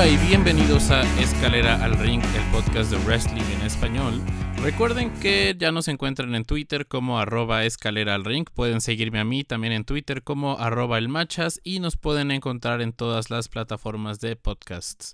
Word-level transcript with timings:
Hola 0.00 0.08
y 0.08 0.16
bienvenidos 0.28 0.90
a 0.90 1.02
Escalera 1.20 1.84
al 1.84 1.98
Ring, 1.98 2.22
el 2.22 2.42
podcast 2.52 2.90
de 2.90 2.96
wrestling 3.04 3.42
en 3.42 3.60
español. 3.60 4.18
Recuerden 4.62 5.12
que 5.20 5.54
ya 5.58 5.72
nos 5.72 5.88
encuentran 5.88 6.34
en 6.34 6.46
Twitter 6.46 6.86
como 6.86 7.18
arroba 7.18 7.66
escalera 7.66 8.14
al 8.14 8.24
ring. 8.24 8.48
Pueden 8.48 8.80
seguirme 8.80 9.18
a 9.20 9.24
mí 9.24 9.44
también 9.44 9.74
en 9.74 9.84
Twitter 9.84 10.22
como 10.22 10.58
arroba 10.58 10.96
el 10.96 11.10
machas 11.10 11.60
y 11.64 11.80
nos 11.80 11.98
pueden 11.98 12.30
encontrar 12.30 12.80
en 12.80 12.94
todas 12.94 13.28
las 13.28 13.50
plataformas 13.50 14.20
de 14.20 14.36
podcasts. 14.36 15.12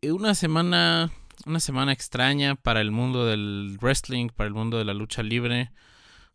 Eh, 0.00 0.12
una 0.12 0.34
semana, 0.34 1.10
una 1.44 1.60
semana 1.60 1.92
extraña 1.92 2.54
para 2.54 2.80
el 2.80 2.92
mundo 2.92 3.26
del 3.26 3.76
wrestling, 3.82 4.28
para 4.28 4.48
el 4.48 4.54
mundo 4.54 4.78
de 4.78 4.86
la 4.86 4.94
lucha 4.94 5.22
libre. 5.22 5.72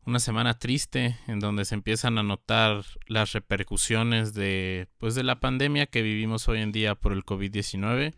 Una 0.03 0.19
semana 0.19 0.57
triste 0.57 1.15
en 1.27 1.39
donde 1.39 1.63
se 1.63 1.75
empiezan 1.75 2.17
a 2.17 2.23
notar 2.23 2.83
las 3.05 3.33
repercusiones 3.33 4.33
de, 4.33 4.87
pues, 4.97 5.13
de 5.13 5.23
la 5.23 5.39
pandemia 5.39 5.85
que 5.85 6.01
vivimos 6.01 6.47
hoy 6.47 6.59
en 6.59 6.71
día 6.71 6.95
por 6.95 7.13
el 7.13 7.23
COVID-19. 7.23 8.15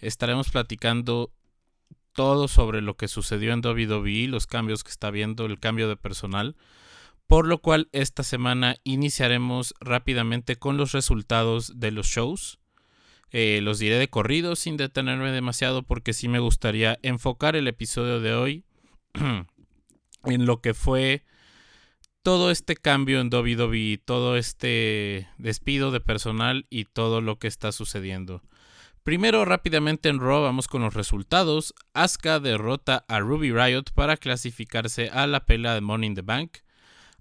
Estaremos 0.00 0.50
platicando 0.50 1.32
todo 2.12 2.46
sobre 2.46 2.82
lo 2.82 2.98
que 2.98 3.08
sucedió 3.08 3.54
en 3.54 3.64
WWE, 3.64 4.28
los 4.28 4.46
cambios 4.46 4.84
que 4.84 4.90
está 4.90 5.10
viendo, 5.10 5.46
el 5.46 5.58
cambio 5.58 5.88
de 5.88 5.96
personal. 5.96 6.56
Por 7.26 7.46
lo 7.46 7.56
cual 7.58 7.88
esta 7.92 8.22
semana 8.22 8.76
iniciaremos 8.84 9.74
rápidamente 9.80 10.56
con 10.56 10.76
los 10.76 10.92
resultados 10.92 11.80
de 11.80 11.90
los 11.90 12.06
shows. 12.06 12.58
Eh, 13.30 13.60
los 13.62 13.78
diré 13.78 13.98
de 13.98 14.08
corrido 14.08 14.56
sin 14.56 14.76
detenerme 14.76 15.32
demasiado 15.32 15.84
porque 15.84 16.12
sí 16.12 16.28
me 16.28 16.38
gustaría 16.38 16.98
enfocar 17.02 17.56
el 17.56 17.66
episodio 17.66 18.20
de 18.20 18.34
hoy 18.34 18.64
en 20.26 20.46
lo 20.46 20.60
que 20.60 20.74
fue 20.74 21.24
todo 22.22 22.50
este 22.50 22.76
cambio 22.76 23.20
en 23.20 23.28
WWE, 23.32 23.98
todo 24.04 24.36
este 24.36 25.28
despido 25.36 25.90
de 25.90 26.00
personal 26.00 26.66
y 26.70 26.86
todo 26.86 27.20
lo 27.20 27.38
que 27.38 27.48
está 27.48 27.70
sucediendo. 27.70 28.42
Primero, 29.02 29.44
rápidamente 29.44 30.08
en 30.08 30.18
Raw, 30.18 30.42
vamos 30.42 30.66
con 30.66 30.80
los 30.80 30.94
resultados. 30.94 31.74
Asuka 31.92 32.40
derrota 32.40 33.04
a 33.06 33.20
Ruby 33.20 33.52
Riot 33.52 33.84
para 33.94 34.16
clasificarse 34.16 35.10
a 35.10 35.26
la 35.26 35.44
pelea 35.44 35.74
de 35.74 35.82
Money 35.82 36.08
in 36.08 36.14
the 36.14 36.22
Bank. 36.22 36.58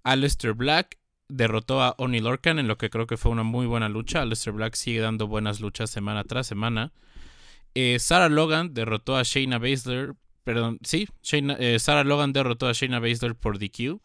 Aleister 0.05 0.53
Black 0.53 0.97
derrotó 1.27 1.81
a 1.81 1.95
Oni 1.97 2.21
Lorcan 2.21 2.57
en 2.59 2.69
lo 2.69 2.77
que 2.77 2.89
creo 2.89 3.05
que 3.05 3.17
fue 3.17 3.33
una 3.33 3.43
muy 3.43 3.65
buena 3.65 3.89
lucha. 3.89 4.21
Aleister 4.21 4.53
Black 4.53 4.75
sigue 4.75 5.01
dando 5.01 5.27
buenas 5.27 5.59
luchas 5.59 5.89
semana 5.89 6.23
tras 6.23 6.47
semana. 6.47 6.93
Eh, 7.75 7.99
Sarah 7.99 8.29
Logan 8.29 8.73
derrotó 8.73 9.17
a 9.17 9.23
Shayna 9.23 9.59
Baszler. 9.59 10.13
Perdón, 10.43 10.79
sí, 10.83 11.07
eh, 11.31 11.79
Sarah 11.79 12.03
Logan 12.03 12.33
derrotó 12.33 12.67
a 12.67 12.73
Shayna 12.73 12.99
Baszler 12.99 13.35
por 13.35 13.59
DQ. 13.59 14.01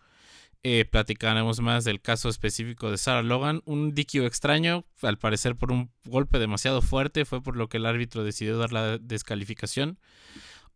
Eh, 0.64 0.84
platicaremos 0.84 1.60
más 1.60 1.84
del 1.84 2.00
caso 2.00 2.28
específico 2.28 2.90
de 2.90 2.98
Sarah 2.98 3.22
Logan. 3.22 3.62
Un 3.64 3.94
DQ 3.94 4.24
extraño, 4.24 4.84
al 5.02 5.18
parecer 5.18 5.56
por 5.56 5.72
un 5.72 5.90
golpe 6.04 6.38
demasiado 6.38 6.82
fuerte, 6.82 7.24
fue 7.24 7.42
por 7.42 7.56
lo 7.56 7.68
que 7.68 7.78
el 7.78 7.86
árbitro 7.86 8.24
decidió 8.24 8.58
dar 8.58 8.72
la 8.72 8.98
descalificación. 8.98 9.98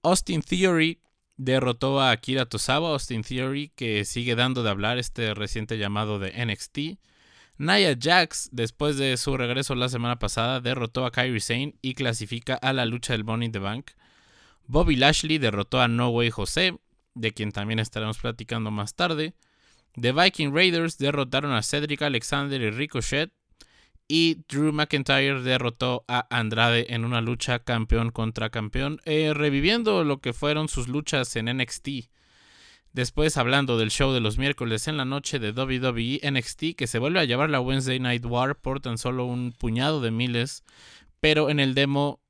Austin 0.02 0.42
Theory 0.42 1.00
derrotó 1.36 2.00
a 2.00 2.10
Akira 2.10 2.46
Tosawa. 2.46 2.90
Austin 2.90 3.22
Theory, 3.22 3.72
que 3.74 4.04
sigue 4.04 4.34
dando 4.34 4.62
de 4.62 4.70
hablar 4.70 4.98
este 4.98 5.34
reciente 5.34 5.78
llamado 5.78 6.18
de 6.18 6.44
NXT. 6.44 6.98
Nia 7.58 7.96
Jax, 8.00 8.48
después 8.50 8.96
de 8.96 9.16
su 9.16 9.36
regreso 9.36 9.74
la 9.74 9.88
semana 9.88 10.18
pasada, 10.18 10.60
derrotó 10.60 11.06
a 11.06 11.12
Kyrie 11.12 11.40
Sane 11.40 11.74
y 11.82 11.94
clasifica 11.94 12.54
a 12.54 12.72
la 12.72 12.86
lucha 12.86 13.12
del 13.12 13.24
Money 13.24 13.46
in 13.46 13.52
the 13.52 13.58
Bank. 13.58 13.90
Bobby 14.66 14.96
Lashley 14.96 15.38
derrotó 15.38 15.80
a 15.80 15.88
No 15.88 16.08
Way 16.10 16.30
José, 16.30 16.78
de 17.14 17.32
quien 17.32 17.52
también 17.52 17.78
estaremos 17.78 18.18
platicando 18.18 18.70
más 18.70 18.94
tarde. 18.94 19.34
The 20.00 20.12
Viking 20.12 20.54
Raiders 20.54 20.98
derrotaron 20.98 21.52
a 21.52 21.62
Cedric 21.62 22.02
Alexander 22.02 22.60
y 22.60 22.70
Ricochet. 22.70 23.32
Y 24.08 24.42
Drew 24.48 24.72
McIntyre 24.72 25.42
derrotó 25.42 26.04
a 26.06 26.26
Andrade 26.28 26.86
en 26.92 27.04
una 27.04 27.20
lucha 27.20 27.60
campeón 27.60 28.10
contra 28.10 28.50
campeón, 28.50 29.00
eh, 29.04 29.32
reviviendo 29.32 30.04
lo 30.04 30.20
que 30.20 30.32
fueron 30.32 30.68
sus 30.68 30.88
luchas 30.88 31.34
en 31.36 31.46
NXT. 31.46 32.10
Después 32.92 33.38
hablando 33.38 33.78
del 33.78 33.90
show 33.90 34.12
de 34.12 34.20
los 34.20 34.36
miércoles 34.36 34.86
en 34.86 34.98
la 34.98 35.06
noche 35.06 35.38
de 35.38 35.52
WWE 35.52 36.20
NXT, 36.30 36.74
que 36.76 36.86
se 36.86 36.98
vuelve 36.98 37.20
a 37.20 37.24
llevar 37.24 37.48
la 37.48 37.60
Wednesday 37.60 37.98
Night 38.00 38.26
War 38.26 38.60
por 38.60 38.80
tan 38.80 38.98
solo 38.98 39.24
un 39.24 39.52
puñado 39.52 40.02
de 40.02 40.10
miles, 40.10 40.62
pero 41.18 41.48
en 41.48 41.58
el 41.58 41.74
demo 41.74 42.21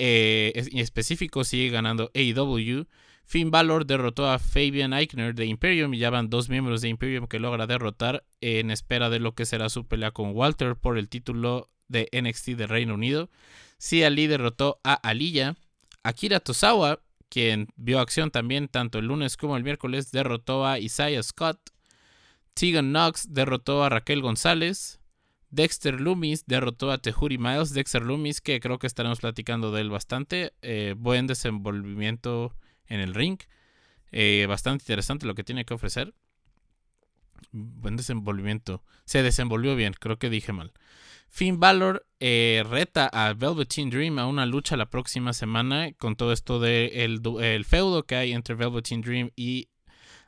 eh, 0.00 0.52
específico 0.74 1.44
sigue 1.44 1.68
ganando 1.68 2.10
AEW. 2.14 2.86
Finn 3.24 3.50
Balor 3.50 3.86
derrotó 3.86 4.28
a 4.28 4.38
Fabian 4.38 4.92
Eichner 4.92 5.34
de 5.34 5.46
Imperium 5.46 5.94
y 5.94 5.98
ya 5.98 6.10
van 6.10 6.30
dos 6.30 6.48
miembros 6.48 6.80
de 6.80 6.88
Imperium 6.88 7.26
que 7.26 7.38
logra 7.38 7.66
derrotar 7.66 8.24
en 8.40 8.70
espera 8.70 9.10
de 9.10 9.20
lo 9.20 9.34
que 9.34 9.46
será 9.46 9.68
su 9.68 9.86
pelea 9.86 10.10
con 10.10 10.34
Walter 10.34 10.74
por 10.74 10.98
el 10.98 11.08
título 11.08 11.70
de 11.88 12.08
NXT 12.12 12.48
de 12.56 12.66
Reino 12.66 12.94
Unido. 12.94 13.30
Sia 13.78 14.10
Lee 14.10 14.26
derrotó 14.26 14.80
a 14.84 14.94
Aliyah. 14.94 15.56
Akira 16.02 16.40
Tosawa, 16.40 17.00
quien 17.28 17.68
vio 17.76 18.00
acción 18.00 18.30
también 18.30 18.68
tanto 18.68 18.98
el 18.98 19.06
lunes 19.06 19.36
como 19.36 19.56
el 19.56 19.64
miércoles, 19.64 20.10
derrotó 20.10 20.66
a 20.66 20.78
Isaiah 20.78 21.22
Scott. 21.22 21.58
Tegan 22.54 22.90
Knox 22.90 23.32
derrotó 23.32 23.84
a 23.84 23.90
Raquel 23.90 24.22
González. 24.22 24.99
Dexter 25.50 26.00
Loomis 26.00 26.46
derrotó 26.46 26.90
a 26.90 26.98
Tehuri 26.98 27.38
Miles. 27.38 27.74
Dexter 27.74 28.02
Loomis, 28.02 28.40
que 28.40 28.60
creo 28.60 28.78
que 28.78 28.86
estaremos 28.86 29.20
platicando 29.20 29.72
de 29.72 29.80
él 29.80 29.90
bastante. 29.90 30.54
Eh, 30.62 30.94
buen 30.96 31.26
desenvolvimiento 31.26 32.54
en 32.86 33.00
el 33.00 33.14
ring. 33.14 33.38
Eh, 34.12 34.46
bastante 34.48 34.84
interesante 34.84 35.26
lo 35.26 35.34
que 35.34 35.44
tiene 35.44 35.64
que 35.64 35.74
ofrecer. 35.74 36.14
Buen 37.52 37.96
desenvolvimiento. 37.96 38.84
Se 39.04 39.22
desenvolvió 39.22 39.74
bien, 39.74 39.94
creo 39.98 40.18
que 40.18 40.30
dije 40.30 40.52
mal. 40.52 40.72
Finn 41.28 41.60
Balor 41.60 42.06
eh, 42.18 42.64
reta 42.68 43.06
a 43.06 43.32
Velveteen 43.34 43.88
Dream 43.88 44.18
a 44.18 44.26
una 44.26 44.46
lucha 44.46 44.76
la 44.76 44.90
próxima 44.90 45.32
semana 45.32 45.92
con 45.92 46.16
todo 46.16 46.32
esto 46.32 46.58
del 46.58 47.22
de 47.22 47.54
el 47.54 47.64
feudo 47.64 48.04
que 48.04 48.16
hay 48.16 48.32
entre 48.32 48.56
Velveteen 48.56 49.00
Dream 49.00 49.30
y 49.36 49.68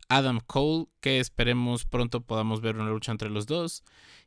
Adam 0.09 0.41
Cole, 0.47 0.87
que 1.01 1.21
esperemos 1.21 1.85
pronto 1.85 2.21
podamos 2.21 2.61
ver 2.61 2.77
una 2.77 2.91
lucha 2.91 3.13
entre 3.13 3.31
los 3.31 3.47
dos. 3.47 3.85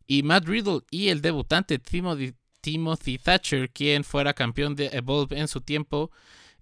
Y 0.07 0.23
Matt 0.23 0.47
Riddle 0.47 0.81
y 0.91 1.09
el 1.09 1.21
debutante 1.21 1.79
Timothy, 1.79 3.17
Thatcher, 3.17 3.71
quien 3.71 4.03
fuera 4.03 4.33
campeón 4.33 4.75
de 4.75 4.87
Evolve 4.87 5.39
en 5.39 5.47
su 5.47 5.61
tiempo, 5.61 6.11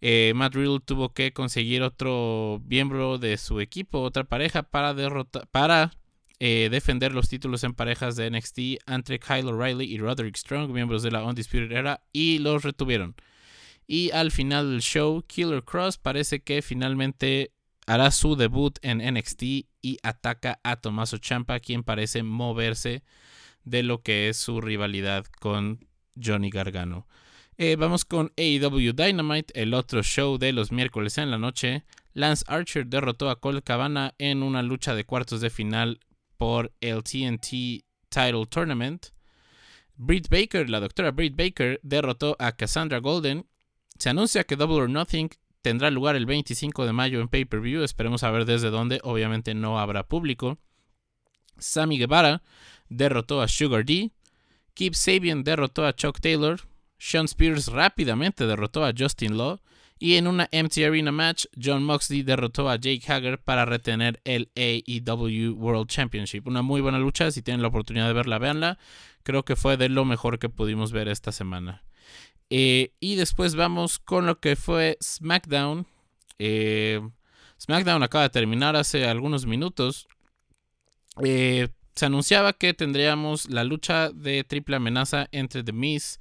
eh, 0.02 0.34
Matt 0.36 0.56
Riddle 0.56 0.80
tuvo 0.80 1.14
que 1.14 1.34
conseguir 1.34 1.82
otro 1.82 2.62
miembro 2.66 3.18
de 3.18 3.38
su 3.38 3.60
equipo, 3.60 4.02
otra 4.02 4.26
pareja, 4.26 4.64
para, 4.64 4.94
derrotar, 4.94 5.48
para 5.48 5.94
eh, 6.40 6.68
defender 6.70 7.14
los 7.14 7.30
títulos 7.30 7.64
en 7.64 7.74
parejas 7.74 8.18
de 8.18 8.30
NXT 8.30 8.60
entre 8.88 9.20
Kyle 9.20 9.48
O'Reilly 9.48 9.86
y 9.86 9.98
Roderick 9.98 10.36
Strong, 10.36 10.72
miembros 10.72 11.04
de 11.04 11.12
la 11.12 11.24
Undisputed 11.24 11.72
Era, 11.72 12.04
y 12.12 12.40
los 12.40 12.64
retuvieron. 12.64 13.16
Y 13.88 14.12
al 14.12 14.32
final 14.32 14.72
del 14.72 14.82
show, 14.82 15.24
Killer 15.26 15.64
Cross 15.64 15.98
parece 15.98 16.42
que 16.42 16.62
finalmente 16.62 17.52
hará 17.86 18.12
su 18.12 18.36
debut 18.36 18.78
en 18.82 19.00
NXT 19.00 19.44
y 19.82 19.98
ataca 20.04 20.60
a 20.64 20.78
Tommaso 20.78 21.18
Champa, 21.18 21.60
quien 21.60 21.84
parece 21.84 22.24
moverse 22.24 23.04
de 23.64 23.84
lo 23.84 24.02
que 24.02 24.30
es 24.30 24.38
su 24.38 24.62
rivalidad 24.62 25.26
con 25.40 25.88
Johnny 26.22 26.50
Gargano. 26.50 27.08
Eh, 27.58 27.76
vamos 27.76 28.04
con 28.04 28.32
AEW 28.38 28.94
Dynamite, 28.94 29.62
el 29.62 29.74
otro 29.74 30.02
show 30.02 30.38
de 30.38 30.54
los 30.54 30.72
miércoles 30.72 31.18
en 31.18 31.30
la 31.30 31.38
noche. 31.38 31.84
Lance 32.14 32.44
Archer 32.48 32.88
derrotó 32.88 33.30
a 33.30 33.40
Colt 33.40 33.64
Cabana 33.64 34.16
en 34.18 34.44
una 34.44 34.64
lucha 34.64 34.96
de 34.96 35.06
cuartos 35.06 35.42
de 35.42 35.50
final 35.50 36.00
por 36.38 36.74
el 36.82 37.04
TNT 37.04 37.84
Title 38.10 38.46
Tournament. 38.50 39.08
Britt 39.96 40.30
Baker, 40.30 40.70
la 40.70 40.80
doctora 40.80 41.12
Britt 41.12 41.36
Baker, 41.36 41.80
derrotó 41.84 42.36
a 42.40 42.54
Cassandra 42.54 43.00
Golden. 43.00 43.46
Se 43.98 44.10
anuncia 44.10 44.44
que 44.44 44.56
Double 44.56 44.78
or 44.78 44.90
Nothing 44.90 45.30
tendrá 45.64 45.90
lugar 45.90 46.16
el 46.16 46.28
25 46.28 46.86
de 46.86 46.94
mayo 46.94 47.22
en 47.22 47.30
pay-per-view. 47.30 47.82
Esperemos 47.82 48.22
a 48.24 48.30
ver 48.30 48.46
desde 48.46 48.70
dónde. 48.70 49.00
Obviamente 49.04 49.56
no 49.56 49.80
habrá 49.80 50.04
público. 50.04 50.60
Sammy 51.58 51.98
Guevara 51.98 52.44
derrotó 52.90 53.42
a 53.42 53.48
Sugar 53.48 53.84
D. 53.84 54.12
Keith 54.76 54.94
Sabian 54.94 55.44
derrotó 55.44 55.88
a 55.88 55.96
Chuck 55.96 56.20
Taylor. 56.20 56.60
Sean 57.00 57.26
Spears 57.26 57.68
rápidamente 57.68 58.46
derrotó 58.46 58.86
a 58.86 58.94
Justin 58.96 59.38
Law 59.38 59.60
y 60.04 60.16
en 60.16 60.28
una 60.28 60.50
Empty 60.52 60.84
Arena 60.84 61.14
match, 61.14 61.46
John 61.62 61.84
Moxley 61.86 62.24
derrotó 62.24 62.70
a 62.70 62.76
Jake 62.76 63.04
Hager 63.08 63.40
para 63.40 63.64
retener 63.64 64.20
el 64.26 64.52
AEW 64.56 65.54
World 65.56 65.88
Championship. 65.88 66.46
Una 66.46 66.62
muy 66.62 66.82
buena 66.82 67.00
lucha, 67.00 67.32
si 67.32 67.42
tienen 67.42 67.62
la 67.62 67.70
oportunidad 67.70 68.08
de 68.08 68.14
verla, 68.14 68.38
véanla. 68.38 68.78
Creo 69.24 69.46
que 69.46 69.56
fue 69.56 69.78
de 69.78 69.88
lo 69.88 70.04
mejor 70.04 70.40
que 70.40 70.50
pudimos 70.50 70.92
ver 70.92 71.08
esta 71.08 71.32
semana. 71.32 71.84
Eh, 72.50 72.94
y 73.00 73.16
después 73.16 73.56
vamos 73.56 74.00
con 74.00 74.26
lo 74.26 74.40
que 74.40 74.56
fue 74.56 74.98
SmackDown. 75.02 75.88
Eh, 76.40 77.02
SmackDown 77.60 78.04
acaba 78.04 78.26
de 78.26 78.30
terminar 78.30 78.76
hace 78.76 79.08
algunos 79.08 79.46
minutos. 79.46 80.08
Eh, 81.24 81.70
se 81.96 82.06
anunciaba 82.06 82.54
que 82.54 82.74
tendríamos 82.74 83.50
la 83.50 83.64
lucha 83.64 84.12
de 84.12 84.44
triple 84.44 84.76
amenaza 84.76 85.28
entre 85.32 85.64
The 85.64 85.74
Miz, 85.74 86.20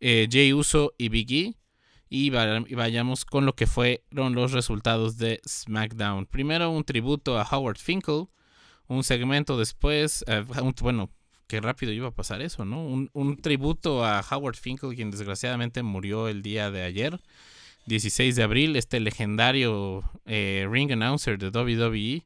Jay 0.00 0.52
Uso 0.52 0.92
y 0.98 1.08
Big 1.08 1.32
E. 1.32 1.54
Y 2.10 2.30
vayamos 2.30 3.24
con 3.24 3.46
lo 3.46 3.56
que 3.56 3.66
fueron 3.66 4.34
los 4.34 4.52
resultados 4.52 5.16
de 5.16 5.40
SmackDown. 5.48 6.26
Primero 6.26 6.70
un 6.70 6.84
tributo 6.84 7.38
a 7.38 7.48
Howard 7.50 7.78
Finkel. 7.78 8.26
Un 8.86 9.02
segmento 9.02 9.58
después, 9.58 10.24
bueno, 10.80 11.10
qué 11.46 11.60
rápido 11.60 11.92
iba 11.92 12.08
a 12.08 12.14
pasar 12.14 12.42
eso, 12.42 12.64
¿no? 12.64 12.84
Un, 12.84 13.36
tributo 13.40 14.04
a 14.04 14.20
Howard 14.20 14.56
Finkel, 14.56 14.94
quien 14.94 15.10
desgraciadamente 15.10 15.82
murió 15.82 16.28
el 16.28 16.42
día 16.42 16.70
de 16.70 16.82
ayer, 16.82 17.20
16 17.86 18.36
de 18.36 18.42
abril, 18.42 18.76
este 18.76 19.00
legendario 19.00 20.02
eh, 20.26 20.66
ring 20.70 20.90
announcer 20.92 21.38
de 21.38 21.48
WWE. 21.48 22.24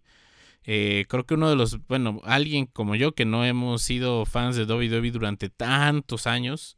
Eh, 0.64 1.06
creo 1.08 1.24
que 1.24 1.34
uno 1.34 1.48
de 1.48 1.56
los, 1.56 1.78
bueno, 1.86 2.20
alguien 2.24 2.66
como 2.66 2.94
yo 2.94 3.12
que 3.12 3.24
no 3.24 3.44
hemos 3.44 3.82
sido 3.82 4.26
fans 4.26 4.54
de 4.56 4.64
WWE 4.64 5.10
durante 5.10 5.48
tantos 5.48 6.26
años. 6.26 6.76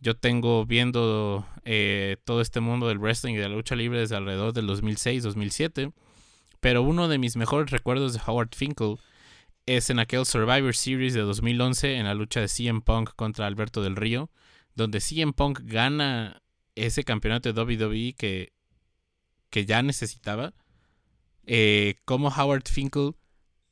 Yo 0.00 0.16
tengo 0.16 0.66
viendo 0.66 1.46
eh, 1.64 2.16
todo 2.24 2.40
este 2.40 2.60
mundo 2.60 2.88
del 2.88 2.98
wrestling 2.98 3.34
y 3.34 3.36
de 3.38 3.48
la 3.48 3.54
lucha 3.54 3.76
libre 3.76 4.00
desde 4.00 4.16
alrededor 4.16 4.52
del 4.52 4.68
2006-2007. 4.68 5.92
Pero 6.60 6.82
uno 6.82 7.08
de 7.08 7.18
mis 7.18 7.36
mejores 7.36 7.70
recuerdos 7.70 8.12
de 8.12 8.20
Howard 8.26 8.50
Finkel 8.54 8.98
es 9.66 9.90
en 9.90 9.98
aquel 9.98 10.26
Survivor 10.26 10.74
Series 10.74 11.14
de 11.14 11.20
2011 11.20 11.96
en 11.96 12.04
la 12.04 12.14
lucha 12.14 12.40
de 12.40 12.48
CM 12.48 12.80
Punk 12.82 13.10
contra 13.14 13.46
Alberto 13.46 13.82
del 13.82 13.96
Río, 13.96 14.30
donde 14.74 15.00
CM 15.00 15.32
Punk 15.32 15.60
gana 15.62 16.42
ese 16.74 17.04
campeonato 17.04 17.52
de 17.52 17.60
WWE 17.60 18.14
que, 18.14 18.52
que 19.50 19.64
ya 19.66 19.82
necesitaba. 19.82 20.54
Eh, 21.44 21.96
como 22.04 22.28
Howard 22.28 22.68
Finkel 22.68 23.14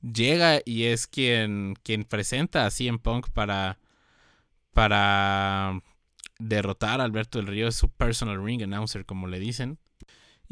llega 0.00 0.60
y 0.64 0.84
es 0.84 1.06
quien, 1.06 1.74
quien 1.82 2.04
presenta 2.04 2.66
a 2.66 2.70
CM 2.70 2.98
Punk 2.98 3.30
para, 3.30 3.78
para 4.72 5.80
derrotar 6.38 7.00
a 7.00 7.04
Alberto 7.04 7.38
del 7.38 7.48
Río, 7.48 7.68
es 7.68 7.76
su 7.76 7.90
personal 7.90 8.42
ring 8.44 8.62
announcer, 8.62 9.04
como 9.04 9.26
le 9.26 9.38
dicen. 9.38 9.78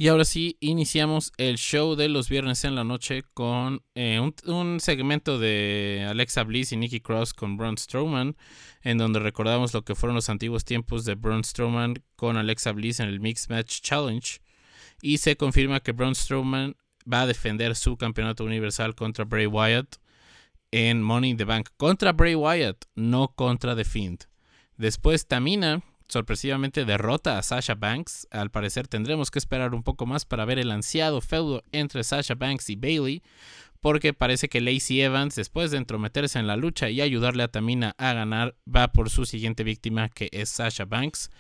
Y 0.00 0.06
ahora 0.06 0.24
sí, 0.24 0.56
iniciamos 0.60 1.32
el 1.38 1.56
show 1.56 1.96
de 1.96 2.08
los 2.08 2.28
viernes 2.28 2.62
en 2.62 2.76
la 2.76 2.84
noche 2.84 3.24
con 3.34 3.82
eh, 3.96 4.20
un, 4.46 4.78
segmento 4.78 5.40
de 5.40 6.06
Alexa 6.08 6.44
Bliss 6.44 6.70
y 6.70 6.76
Nikki 6.76 7.00
Cross 7.00 7.34
con 7.34 7.56
Braun 7.56 7.76
Strowman, 7.76 8.36
en 8.82 8.96
donde 8.96 9.18
recordamos 9.18 9.74
lo 9.74 9.84
que 9.84 9.96
fueron 9.96 10.14
los 10.14 10.28
antiguos 10.28 10.64
tiempos 10.64 11.04
de 11.04 11.16
Braun 11.16 11.42
Strowman 11.42 11.94
con 12.14 12.36
Alexa 12.36 12.70
Bliss 12.70 13.00
en 13.00 13.08
el 13.08 13.18
Mixed 13.18 13.50
Match 13.50 13.80
Challenge. 13.80 14.38
Y 15.02 15.18
se 15.18 15.36
confirma 15.36 15.80
que 15.80 15.90
Braun 15.90 16.14
Strowman 16.14 16.76
va 17.12 17.22
a 17.22 17.26
defender 17.26 17.74
su 17.74 17.96
campeonato 17.96 18.44
universal 18.44 18.94
contra 18.94 19.24
Bray 19.24 19.46
Wyatt 19.46 19.96
en 20.70 21.02
Money 21.02 21.30
in 21.30 21.38
the 21.38 21.44
Bank. 21.44 21.70
Contra 21.76 22.12
Bray 22.12 22.36
Wyatt, 22.36 22.84
no 22.94 23.34
contra 23.34 23.74
The 23.74 23.84
Fiend. 23.84 24.26
Después 24.76 25.26
Tamina 25.26 25.82
sorpresivamente 26.08 26.84
derrota 26.84 27.38
a 27.38 27.42
Sasha 27.42 27.74
Banks. 27.74 28.26
Al 28.30 28.50
parecer 28.50 28.88
tendremos 28.88 29.30
que 29.30 29.38
esperar 29.38 29.74
un 29.74 29.82
poco 29.82 30.06
más 30.06 30.24
para 30.24 30.44
ver 30.44 30.58
el 30.58 30.70
ansiado 30.70 31.20
feudo 31.20 31.62
entre 31.72 32.04
Sasha 32.04 32.34
Banks 32.34 32.70
y 32.70 32.76
Bailey, 32.76 33.22
porque 33.80 34.12
parece 34.12 34.48
que 34.48 34.60
Lacey 34.60 35.00
Evans, 35.00 35.34
después 35.34 35.70
de 35.70 35.78
entrometerse 35.78 36.38
en 36.38 36.46
la 36.46 36.56
lucha 36.56 36.90
y 36.90 37.00
ayudarle 37.00 37.42
a 37.42 37.48
Tamina 37.48 37.94
a 37.98 38.12
ganar, 38.12 38.56
va 38.66 38.88
por 38.88 39.10
su 39.10 39.24
siguiente 39.24 39.64
víctima, 39.64 40.08
que 40.08 40.28
es 40.32 40.48
Sasha 40.48 40.84
Banks. 40.84 41.30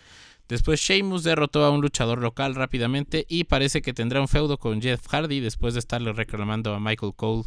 Después 0.48 0.80
Sheamus 0.80 1.24
derrotó 1.24 1.64
a 1.64 1.70
un 1.70 1.82
luchador 1.82 2.22
local 2.22 2.54
rápidamente 2.54 3.26
y 3.28 3.44
parece 3.44 3.82
que 3.82 3.92
tendrá 3.92 4.20
un 4.20 4.28
feudo 4.28 4.58
con 4.58 4.80
Jeff 4.80 5.06
Hardy 5.06 5.40
después 5.40 5.74
de 5.74 5.80
estarle 5.80 6.12
reclamando 6.12 6.72
a 6.74 6.80
Michael 6.80 7.12
Cole 7.14 7.44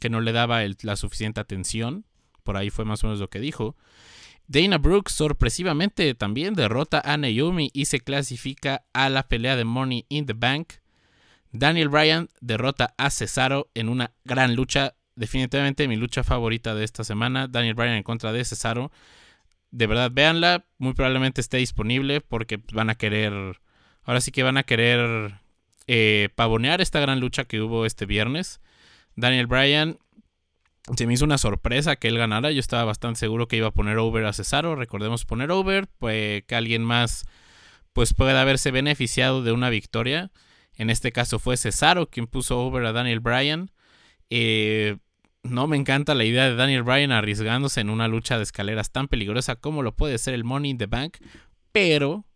que 0.00 0.10
no 0.10 0.20
le 0.20 0.32
daba 0.32 0.62
la 0.82 0.96
suficiente 0.96 1.40
atención. 1.40 2.06
Por 2.42 2.56
ahí 2.56 2.70
fue 2.70 2.84
más 2.84 3.04
o 3.04 3.06
menos 3.06 3.20
lo 3.20 3.28
que 3.28 3.38
dijo. 3.38 3.76
Dana 4.50 4.78
Brooks 4.78 5.12
sorpresivamente 5.12 6.12
también 6.16 6.54
derrota 6.54 7.00
a 7.04 7.16
Naomi 7.16 7.70
y 7.72 7.84
se 7.84 8.00
clasifica 8.00 8.82
a 8.92 9.08
la 9.08 9.28
pelea 9.28 9.54
de 9.54 9.64
Money 9.64 10.06
in 10.08 10.26
the 10.26 10.32
Bank. 10.32 10.72
Daniel 11.52 11.88
Bryan 11.88 12.28
derrota 12.40 12.92
a 12.98 13.10
Cesaro 13.10 13.70
en 13.74 13.88
una 13.88 14.10
gran 14.24 14.56
lucha, 14.56 14.96
definitivamente 15.14 15.86
mi 15.86 15.94
lucha 15.94 16.24
favorita 16.24 16.74
de 16.74 16.82
esta 16.82 17.04
semana. 17.04 17.46
Daniel 17.46 17.74
Bryan 17.74 17.94
en 17.94 18.02
contra 18.02 18.32
de 18.32 18.44
Cesaro. 18.44 18.90
De 19.70 19.86
verdad, 19.86 20.10
véanla, 20.12 20.64
muy 20.78 20.94
probablemente 20.94 21.40
esté 21.40 21.58
disponible 21.58 22.20
porque 22.20 22.60
van 22.72 22.90
a 22.90 22.96
querer, 22.96 23.60
ahora 24.02 24.20
sí 24.20 24.32
que 24.32 24.42
van 24.42 24.56
a 24.56 24.64
querer 24.64 25.34
eh, 25.86 26.28
pavonear 26.34 26.80
esta 26.80 26.98
gran 26.98 27.20
lucha 27.20 27.44
que 27.44 27.60
hubo 27.60 27.86
este 27.86 28.04
viernes. 28.04 28.60
Daniel 29.14 29.46
Bryan 29.46 29.98
se 30.96 31.06
me 31.06 31.14
hizo 31.14 31.24
una 31.24 31.38
sorpresa 31.38 31.96
que 31.96 32.08
él 32.08 32.18
ganara. 32.18 32.50
Yo 32.50 32.60
estaba 32.60 32.84
bastante 32.84 33.20
seguro 33.20 33.48
que 33.48 33.56
iba 33.56 33.68
a 33.68 33.72
poner 33.72 33.98
over 33.98 34.24
a 34.26 34.32
Cesaro. 34.32 34.76
Recordemos 34.76 35.24
poner 35.24 35.50
over, 35.50 35.88
pues 35.98 36.44
que 36.44 36.54
alguien 36.54 36.84
más 36.84 37.24
pues 37.92 38.14
pueda 38.14 38.40
haberse 38.40 38.70
beneficiado 38.70 39.42
de 39.42 39.52
una 39.52 39.70
victoria. 39.70 40.30
En 40.74 40.90
este 40.90 41.12
caso 41.12 41.38
fue 41.38 41.56
Cesaro 41.56 42.08
quien 42.08 42.26
puso 42.26 42.60
over 42.60 42.84
a 42.86 42.92
Daniel 42.92 43.20
Bryan. 43.20 43.70
Eh, 44.30 44.96
no 45.42 45.66
me 45.66 45.76
encanta 45.76 46.14
la 46.14 46.24
idea 46.24 46.48
de 46.48 46.54
Daniel 46.54 46.82
Bryan 46.82 47.12
arriesgándose 47.12 47.80
en 47.80 47.90
una 47.90 48.08
lucha 48.08 48.36
de 48.36 48.42
escaleras 48.42 48.90
tan 48.90 49.08
peligrosa 49.08 49.56
como 49.56 49.82
lo 49.82 49.96
puede 49.96 50.18
ser 50.18 50.34
el 50.34 50.44
Money 50.44 50.72
in 50.72 50.78
the 50.78 50.86
Bank, 50.86 51.16
pero 51.72 52.26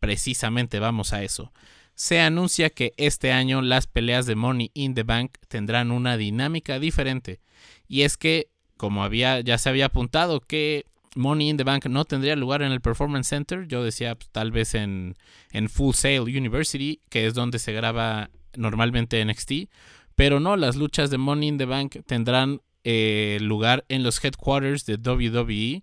precisamente 0.00 0.80
vamos 0.80 1.12
a 1.12 1.22
eso. 1.22 1.52
Se 1.94 2.20
anuncia 2.20 2.70
que 2.70 2.92
este 2.96 3.32
año 3.32 3.62
las 3.62 3.86
peleas 3.86 4.26
de 4.26 4.34
Money 4.34 4.70
in 4.74 4.94
the 4.94 5.04
Bank 5.04 5.36
tendrán 5.48 5.92
una 5.92 6.16
dinámica 6.16 6.78
diferente. 6.78 7.40
Y 7.88 8.02
es 8.02 8.16
que, 8.16 8.48
como 8.76 9.04
había, 9.04 9.40
ya 9.40 9.58
se 9.58 9.68
había 9.68 9.86
apuntado 9.86 10.40
que 10.40 10.84
Money 11.14 11.50
in 11.50 11.56
the 11.56 11.64
Bank 11.64 11.86
no 11.86 12.04
tendría 12.04 12.36
lugar 12.36 12.62
en 12.62 12.72
el 12.72 12.80
Performance 12.80 13.28
Center, 13.28 13.66
yo 13.68 13.84
decía 13.84 14.14
pues, 14.14 14.28
tal 14.30 14.50
vez 14.50 14.74
en, 14.74 15.16
en 15.52 15.68
Full 15.68 15.94
Sail 15.94 16.22
University, 16.22 17.00
que 17.08 17.26
es 17.26 17.34
donde 17.34 17.58
se 17.58 17.72
graba 17.72 18.30
normalmente 18.56 19.24
NXT, 19.24 19.70
pero 20.14 20.40
no, 20.40 20.56
las 20.56 20.76
luchas 20.76 21.10
de 21.10 21.18
Money 21.18 21.48
in 21.48 21.58
the 21.58 21.64
Bank 21.64 21.96
tendrán 22.06 22.60
eh, 22.84 23.38
lugar 23.40 23.84
en 23.88 24.02
los 24.02 24.22
headquarters 24.22 24.84
de 24.86 24.96
WWE. 24.96 25.82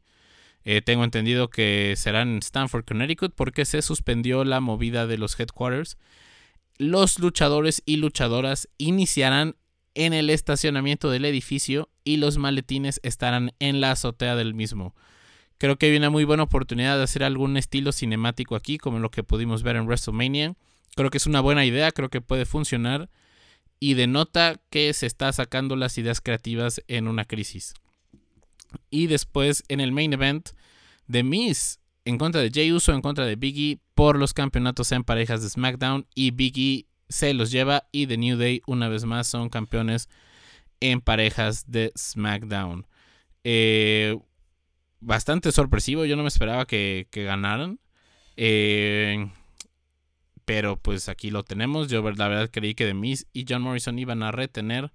Eh, 0.64 0.82
tengo 0.84 1.04
entendido 1.04 1.50
que 1.50 1.96
serán 1.98 2.30
en 2.30 2.38
Stanford, 2.38 2.86
Connecticut, 2.86 3.34
porque 3.36 3.66
se 3.66 3.82
suspendió 3.82 4.44
la 4.46 4.60
movida 4.60 5.08
de 5.08 5.18
los 5.18 5.38
headquarters. 5.40 5.98
Los 6.78 7.20
luchadores 7.20 7.82
y 7.86 7.98
luchadoras 7.98 8.70
iniciarán 8.78 9.56
en 9.96 10.14
el 10.14 10.30
estacionamiento 10.30 11.10
del 11.10 11.26
edificio 11.26 11.90
y 12.04 12.18
los 12.18 12.38
maletines 12.38 13.00
estarán 13.04 13.54
en 13.60 13.82
la 13.82 13.92
azotea 13.92 14.36
del 14.36 14.54
mismo. 14.54 14.96
Creo 15.58 15.78
que 15.78 15.88
hay 15.88 15.96
una 15.96 16.10
muy 16.10 16.24
buena 16.24 16.44
oportunidad 16.44 16.98
de 16.98 17.04
hacer 17.04 17.24
algún 17.24 17.58
estilo 17.58 17.92
cinemático 17.92 18.56
aquí, 18.56 18.78
como 18.78 19.00
lo 19.00 19.12
que 19.12 19.24
pudimos 19.24 19.64
ver 19.64 19.76
en 19.76 19.86
WrestleMania. 19.86 20.56
Creo 20.96 21.10
que 21.10 21.18
es 21.18 21.28
una 21.28 21.42
buena 21.42 21.66
idea, 21.66 21.92
creo 21.92 22.10
que 22.10 22.22
puede 22.22 22.46
funcionar 22.46 23.10
y 23.80 23.96
denota 23.96 24.60
que 24.70 24.94
se 24.94 25.06
está 25.06 25.32
sacando 25.34 25.76
las 25.76 25.98
ideas 25.98 26.22
creativas 26.22 26.82
en 26.88 27.08
una 27.08 27.26
crisis. 27.26 27.74
Y 28.90 29.08
después 29.08 29.64
en 29.68 29.80
el 29.80 29.92
main 29.92 30.14
event, 30.14 30.50
The 31.10 31.24
Miz 31.24 31.80
en 32.06 32.18
contra 32.18 32.42
de 32.42 32.52
Jay 32.52 32.72
Uso, 32.72 32.94
en 32.94 33.02
contra 33.02 33.26
de 33.26 33.36
Biggie 33.36 33.80
por 33.94 34.18
los 34.18 34.34
campeonatos 34.34 34.92
en 34.92 35.04
parejas 35.04 35.44
de 35.44 35.50
SmackDown 35.50 36.08
y 36.16 36.32
Biggie 36.32 36.88
se 37.12 37.34
los 37.34 37.52
lleva 37.52 37.88
y 37.92 38.08
The 38.08 38.18
New 38.18 38.38
Day 38.38 38.62
una 38.66 38.88
vez 38.88 39.06
más 39.06 39.28
son 39.28 39.50
campeones 39.50 40.10
en 40.80 41.02
parejas 41.02 41.70
de 41.70 41.92
SmackDown. 41.96 42.88
Eh, 43.44 44.18
bastante 45.00 45.52
sorpresivo, 45.52 46.06
yo 46.06 46.16
no 46.16 46.24
me 46.24 46.30
esperaba 46.30 46.66
que, 46.66 47.08
ganaran. 47.12 47.80
Eh, 48.38 49.30
pero 50.46 50.78
pues 50.78 51.10
aquí 51.10 51.30
lo 51.30 51.44
tenemos. 51.44 51.88
Yo 51.90 52.02
la 52.02 52.28
verdad 52.28 52.50
creí 52.52 52.74
que 52.74 52.86
The 52.86 52.94
Miz 52.94 53.28
y 53.34 53.46
John 53.48 53.62
Morrison 53.62 54.00
iban 54.00 54.24
a 54.24 54.32
retener. 54.32 54.92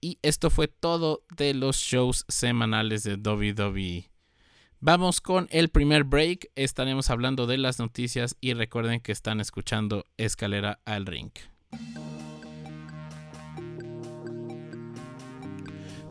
Y 0.00 0.18
esto 0.22 0.50
fue 0.50 0.68
todo 0.68 1.24
de 1.36 1.54
los 1.54 1.76
shows 1.76 2.24
semanales 2.28 3.04
de 3.04 3.14
WWE. 3.14 4.11
Vamos 4.84 5.20
con 5.20 5.46
el 5.52 5.68
primer 5.68 6.02
break. 6.02 6.50
Estaremos 6.56 7.08
hablando 7.08 7.46
de 7.46 7.56
las 7.56 7.78
noticias 7.78 8.36
y 8.40 8.52
recuerden 8.54 8.98
que 8.98 9.12
están 9.12 9.40
escuchando 9.40 10.06
Escalera 10.16 10.80
al 10.84 11.06
Ring. 11.06 11.30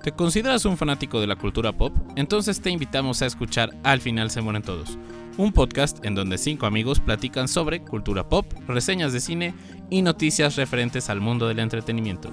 ¿Te 0.02 0.14
consideras 0.14 0.64
un 0.64 0.78
fanático 0.78 1.20
de 1.20 1.28
la 1.28 1.36
cultura 1.36 1.74
pop? 1.74 1.94
Entonces 2.16 2.62
te 2.62 2.70
invitamos 2.70 3.22
a 3.22 3.26
escuchar 3.26 3.76
Al 3.84 4.00
final 4.00 4.32
se 4.32 4.40
mueren 4.40 4.62
todos, 4.62 4.98
un 5.38 5.52
podcast 5.52 6.06
en 6.06 6.16
donde 6.16 6.38
cinco 6.38 6.66
amigos 6.66 7.02
platican 7.02 7.50
sobre 7.50 7.82
cultura 7.82 8.30
pop, 8.30 8.46
reseñas 8.70 9.12
de 9.12 9.20
cine 9.20 9.54
y 9.90 10.02
noticias 10.02 10.56
referentes 10.56 11.10
al 11.10 11.20
mundo 11.20 11.50
del 11.50 11.60
entretenimiento. 11.60 12.32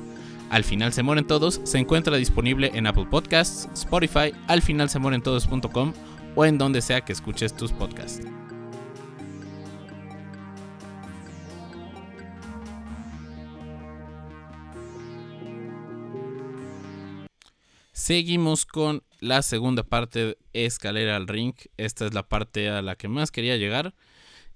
Al 0.50 0.62
final 0.62 0.92
se 0.92 1.02
mueren 1.02 1.26
todos 1.26 1.61
se 1.64 1.78
encuentra 1.78 2.16
disponible 2.16 2.71
en 2.75 2.87
Apple 2.87 3.09
Podcasts, 3.11 3.68
Spotify, 3.75 4.33
alfinalsemuerentodos.com 4.47 5.92
o 6.35 6.44
en 6.44 6.58
donde 6.58 6.82
sea 6.82 7.00
que 7.02 7.12
escuches 7.12 7.54
tus 7.54 7.73
podcasts. 7.73 8.26
Seguimos 17.92 18.64
con 18.64 19.02
la 19.20 19.42
segunda 19.42 19.82
parte 19.82 20.18
de 20.25 20.38
Escalera 20.52 21.16
al 21.16 21.28
Ring. 21.28 21.54
Esta 21.76 22.06
es 22.06 22.14
la 22.14 22.26
parte 22.26 22.70
a 22.70 22.80
la 22.80 22.97
que 22.97 23.06
más 23.06 23.30
quería 23.30 23.56
llegar. 23.56 23.94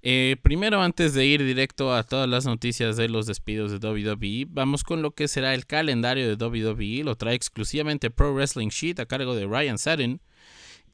Eh, 0.01 0.37
primero, 0.41 0.81
antes 0.81 1.13
de 1.13 1.25
ir 1.25 1.43
directo 1.43 1.93
a 1.93 2.03
todas 2.03 2.27
las 2.27 2.45
noticias 2.45 2.97
de 2.97 3.09
los 3.09 3.25
despidos 3.25 3.71
de 3.71 3.77
WWE, 3.87 4.47
vamos 4.49 4.83
con 4.83 5.01
lo 5.01 5.11
que 5.11 5.27
será 5.27 5.53
el 5.53 5.65
calendario 5.65 6.27
de 6.27 6.43
WWE. 6.43 7.03
Lo 7.03 7.15
trae 7.15 7.35
exclusivamente 7.35 8.09
Pro 8.09 8.33
Wrestling 8.33 8.69
Sheet 8.69 8.99
a 8.99 9.05
cargo 9.05 9.35
de 9.35 9.45
Ryan 9.45 9.77
Satin. 9.77 10.19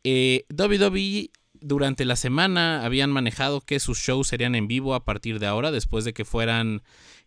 Eh, 0.03 0.45
WWE 0.49 1.31
durante 1.61 2.05
la 2.05 2.15
semana 2.15 2.85
habían 2.85 3.11
manejado 3.11 3.61
que 3.61 3.79
sus 3.79 3.99
shows 3.99 4.27
serían 4.27 4.55
en 4.55 4.67
vivo 4.67 4.95
a 4.95 5.03
partir 5.03 5.39
de 5.39 5.47
ahora, 5.47 5.71
después 5.71 6.05
de 6.05 6.13
que 6.13 6.25
fueran 6.25 6.81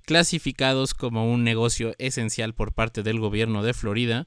clasificados 0.04 0.94
como 0.94 1.30
un 1.30 1.44
negocio 1.44 1.94
esencial 1.98 2.54
por 2.54 2.72
parte 2.72 3.02
del 3.02 3.20
gobierno 3.20 3.62
de 3.62 3.74
Florida. 3.74 4.26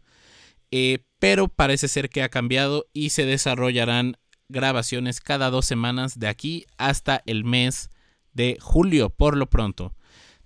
Eh, 0.72 1.00
pero 1.20 1.48
parece 1.48 1.88
ser 1.88 2.10
que 2.10 2.22
ha 2.22 2.30
cambiado 2.30 2.88
y 2.94 3.12
se 3.12 3.26
desarrollarán 3.26 4.18
grabaciones 4.48 5.22
cada 5.22 5.50
dos 5.50 5.66
semanas 5.66 6.20
de 6.20 6.28
aquí 6.28 6.66
hasta 6.78 7.24
el 7.26 7.44
mes 7.44 7.90
de 8.34 8.58
julio, 8.62 9.10
por 9.10 9.38
lo 9.38 9.50
pronto. 9.50 9.96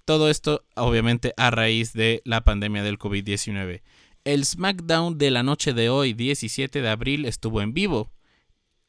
Todo 0.06 0.30
esto 0.30 0.66
obviamente 0.76 1.34
a 1.38 1.52
raíz 1.52 1.94
de 1.94 2.22
la 2.26 2.44
pandemia 2.44 2.84
del 2.84 2.98
COVID-19. 2.98 3.82
El 4.30 4.46
SmackDown 4.46 5.18
de 5.18 5.32
la 5.32 5.42
noche 5.42 5.74
de 5.74 5.90
hoy, 5.90 6.14
17 6.14 6.84
de 6.84 6.90
abril, 6.90 7.26
estuvo 7.26 7.64
en 7.64 7.74
vivo. 7.74 8.12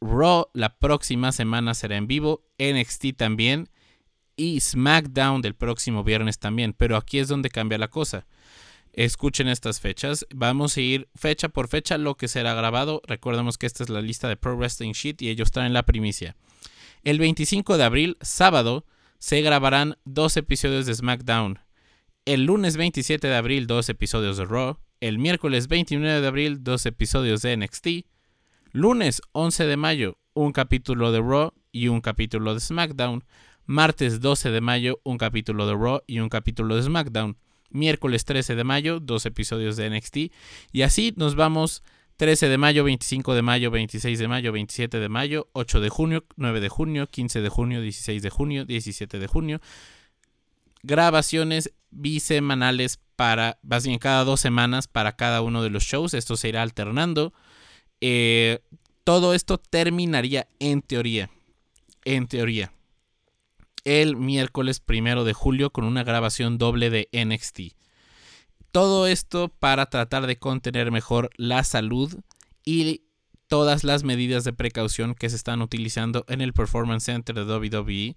Raw 0.03 0.51
la 0.53 0.77
próxima 0.77 1.33
semana 1.33 1.73
será 1.73 1.97
en 1.97 2.07
vivo, 2.07 2.45
NXT 2.59 3.17
también 3.17 3.71
y 4.37 4.61
SmackDown 4.61 5.41
del 5.41 5.55
próximo 5.55 6.05
viernes 6.05 6.39
también. 6.39 6.75
Pero 6.75 6.95
aquí 6.95 7.21
es 7.21 7.29
donde 7.29 7.49
cambia 7.49 7.79
la 7.79 7.89
cosa. 7.89 8.27
Escuchen 8.93 9.49
estas 9.49 9.81
fechas. 9.81 10.27
Vamos 10.29 10.77
a 10.77 10.83
ir 10.83 11.09
fecha 11.15 11.49
por 11.49 11.69
fecha 11.69 11.97
lo 11.97 12.19
que 12.19 12.29
será 12.29 12.53
grabado. 12.53 13.01
Recordemos 13.07 13.57
que 13.57 13.65
esta 13.65 13.83
es 13.83 13.89
la 13.89 14.03
lista 14.03 14.29
de 14.29 14.37
Pro 14.37 14.59
Wrestling 14.59 14.93
Sheet 14.93 15.23
y 15.23 15.31
ellos 15.31 15.53
traen 15.53 15.73
la 15.73 15.87
primicia. 15.87 16.37
El 17.03 17.19
25 17.19 17.79
de 17.79 17.85
abril, 17.85 18.19
sábado, 18.21 18.85
se 19.19 19.41
grabarán 19.41 19.97
dos 20.05 20.37
episodios 20.37 20.85
de 20.85 20.95
SmackDown. 20.95 21.61
El 22.27 22.45
lunes 22.45 22.77
27 22.77 23.27
de 23.27 23.37
abril, 23.37 23.67
dos 23.67 23.89
episodios 23.89 24.37
de 24.37 24.45
Raw. 24.45 24.77
El 25.01 25.19
miércoles 25.19 25.69
29 25.69 26.21
de 26.21 26.27
abril, 26.27 26.63
dos 26.63 26.87
episodios 26.87 27.43
de 27.43 27.57
NXT. 27.57 27.89
Lunes 28.73 29.23
11 29.33 29.67
de 29.67 29.77
mayo, 29.77 30.19
un 30.35 30.53
capítulo 30.53 31.11
de 31.11 31.21
Raw 31.21 31.53
y 31.73 31.89
un 31.89 32.01
capítulo 32.01 32.55
de 32.55 32.61
SmackDown. 32.61 33.25
Martes 33.65 34.21
12 34.21 34.51
de 34.51 34.61
mayo, 34.61 35.01
un 35.03 35.19
capítulo 35.19 35.67
de 35.67 35.75
Raw 35.75 36.01
y 36.07 36.21
un 36.21 36.29
capítulo 36.29 36.77
de 36.77 36.83
SmackDown 36.83 37.37
miércoles 37.71 38.25
13 38.25 38.55
de 38.57 38.65
mayo, 38.65 39.01
dos 39.01 39.27
episodios 39.27 39.77
de 39.77 39.89
NXT. 39.89 40.17
Y 40.73 40.83
así 40.83 41.15
nos 41.17 41.35
vamos 41.35 41.83
13 42.17 42.49
de 42.49 42.59
mayo, 42.59 42.85
25 42.85 43.35
de 43.35 43.43
mayo, 43.43 43.71
26 43.71 44.19
de 44.19 44.29
mayo, 44.29 44.53
27 44.53 45.01
de 45.01 45.09
mayo, 45.09 45.49
8 45.53 45.81
de 45.81 45.89
junio, 45.89 46.25
9 46.37 46.61
de 46.61 46.69
junio, 46.69 47.07
15 47.07 47.41
de 47.41 47.49
junio, 47.49 47.81
16 47.81 48.23
de 48.23 48.31
junio, 48.31 48.65
17 48.65 49.19
de 49.19 49.27
junio. 49.27 49.61
Grabaciones 50.83 51.73
bisemanales 51.91 52.99
para, 53.17 53.59
más 53.63 53.87
bien 53.87 53.99
cada 53.99 54.25
dos 54.25 54.41
semanas 54.41 54.89
para 54.89 55.17
cada 55.17 55.43
uno 55.43 55.63
de 55.63 55.71
los 55.71 55.85
shows. 55.85 56.15
Esto 56.15 56.37
se 56.37 56.49
irá 56.49 56.63
alternando. 56.63 57.33
Eh, 58.01 58.61
todo 59.05 59.35
esto 59.35 59.59
terminaría 59.59 60.49
en 60.59 60.83
teoría. 60.83 61.31
En 62.05 62.27
teoría 62.29 62.73
el 63.85 64.17
miércoles 64.17 64.81
primero 64.81 65.25
de 65.25 65.33
julio 65.33 65.71
con 65.71 65.85
una 65.85 66.05
grabación 66.05 66.59
doble 66.59 66.91
de 66.91 67.09
NXT. 67.13 67.75
Todo 68.73 69.07
esto 69.07 69.49
para 69.49 69.87
tratar 69.87 70.27
de 70.27 70.39
contener 70.39 70.91
mejor 70.91 71.31
la 71.37 71.65
salud 71.65 72.15
y 72.65 73.03
todas 73.49 73.83
las 73.83 74.05
medidas 74.05 74.45
de 74.45 74.53
precaución 74.53 75.15
que 75.15 75.29
se 75.29 75.37
están 75.37 75.61
utilizando 75.61 76.25
en 76.29 76.41
el 76.41 76.53
Performance 76.53 77.05
Center 77.05 77.35
de 77.35 77.45
WWE. 77.45 78.17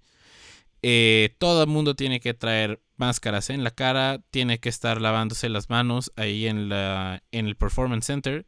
Eh, 0.86 1.34
todo 1.38 1.62
el 1.62 1.68
mundo 1.70 1.96
tiene 1.96 2.20
que 2.20 2.34
traer 2.34 2.78
máscaras 2.98 3.48
en 3.48 3.64
la 3.64 3.70
cara, 3.70 4.20
tiene 4.30 4.60
que 4.60 4.68
estar 4.68 5.00
lavándose 5.00 5.48
las 5.48 5.70
manos 5.70 6.12
ahí 6.14 6.46
en, 6.46 6.68
la, 6.68 7.22
en 7.32 7.46
el 7.46 7.56
Performance 7.56 8.04
Center. 8.04 8.44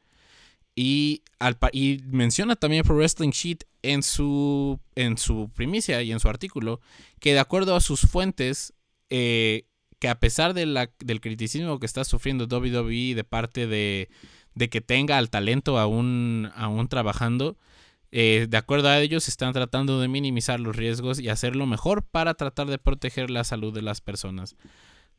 Y, 0.75 1.23
y 1.73 2.03
menciona 2.05 2.55
también 2.55 2.85
Pro 2.85 2.97
Wrestling 2.97 3.31
Sheet 3.31 3.65
en 3.81 4.03
su, 4.03 4.79
en 4.97 5.17
su 5.17 5.51
primicia 5.55 6.03
y 6.03 6.13
en 6.13 6.21
su 6.21 6.29
artículo 6.29 6.83
que 7.21 7.33
de 7.33 7.39
acuerdo 7.39 7.75
a 7.75 7.81
sus 7.81 8.03
fuentes, 8.03 8.75
eh, 9.09 9.65
que 9.99 10.11
a 10.11 10.21
pesar 10.21 10.53
de 10.53 10.67
la, 10.67 10.91
del 10.99 11.23
criticismo 11.23 11.81
que 11.81 11.87
está 11.87 12.05
sufriendo 12.05 12.55
WWE 12.55 13.15
de 13.15 13.25
parte 13.25 13.67
de, 13.67 14.11
de 14.55 14.69
que 14.69 14.83
tenga 14.83 15.17
al 15.17 15.31
talento 15.31 15.79
aún, 15.79 16.51
aún 16.55 16.89
trabajando, 16.89 17.57
eh, 18.13 18.47
de 18.49 18.57
acuerdo 18.57 18.89
a 18.89 19.01
ellos 19.01 19.29
están 19.29 19.53
tratando 19.53 20.01
de 20.01 20.09
minimizar 20.09 20.61
los 20.61 20.77
riesgos 20.77 21.19
y 21.19 21.29
hacer 21.29 21.57
lo 21.57 21.67
mejor 21.67 22.05
para 22.05 22.35
tratar 22.35 22.69
de 22.69 22.79
proteger 22.79 23.31
la 23.31 23.45
salud 23.45 23.75
de 23.75 23.83
las 23.83 24.01
personas. 24.01 24.57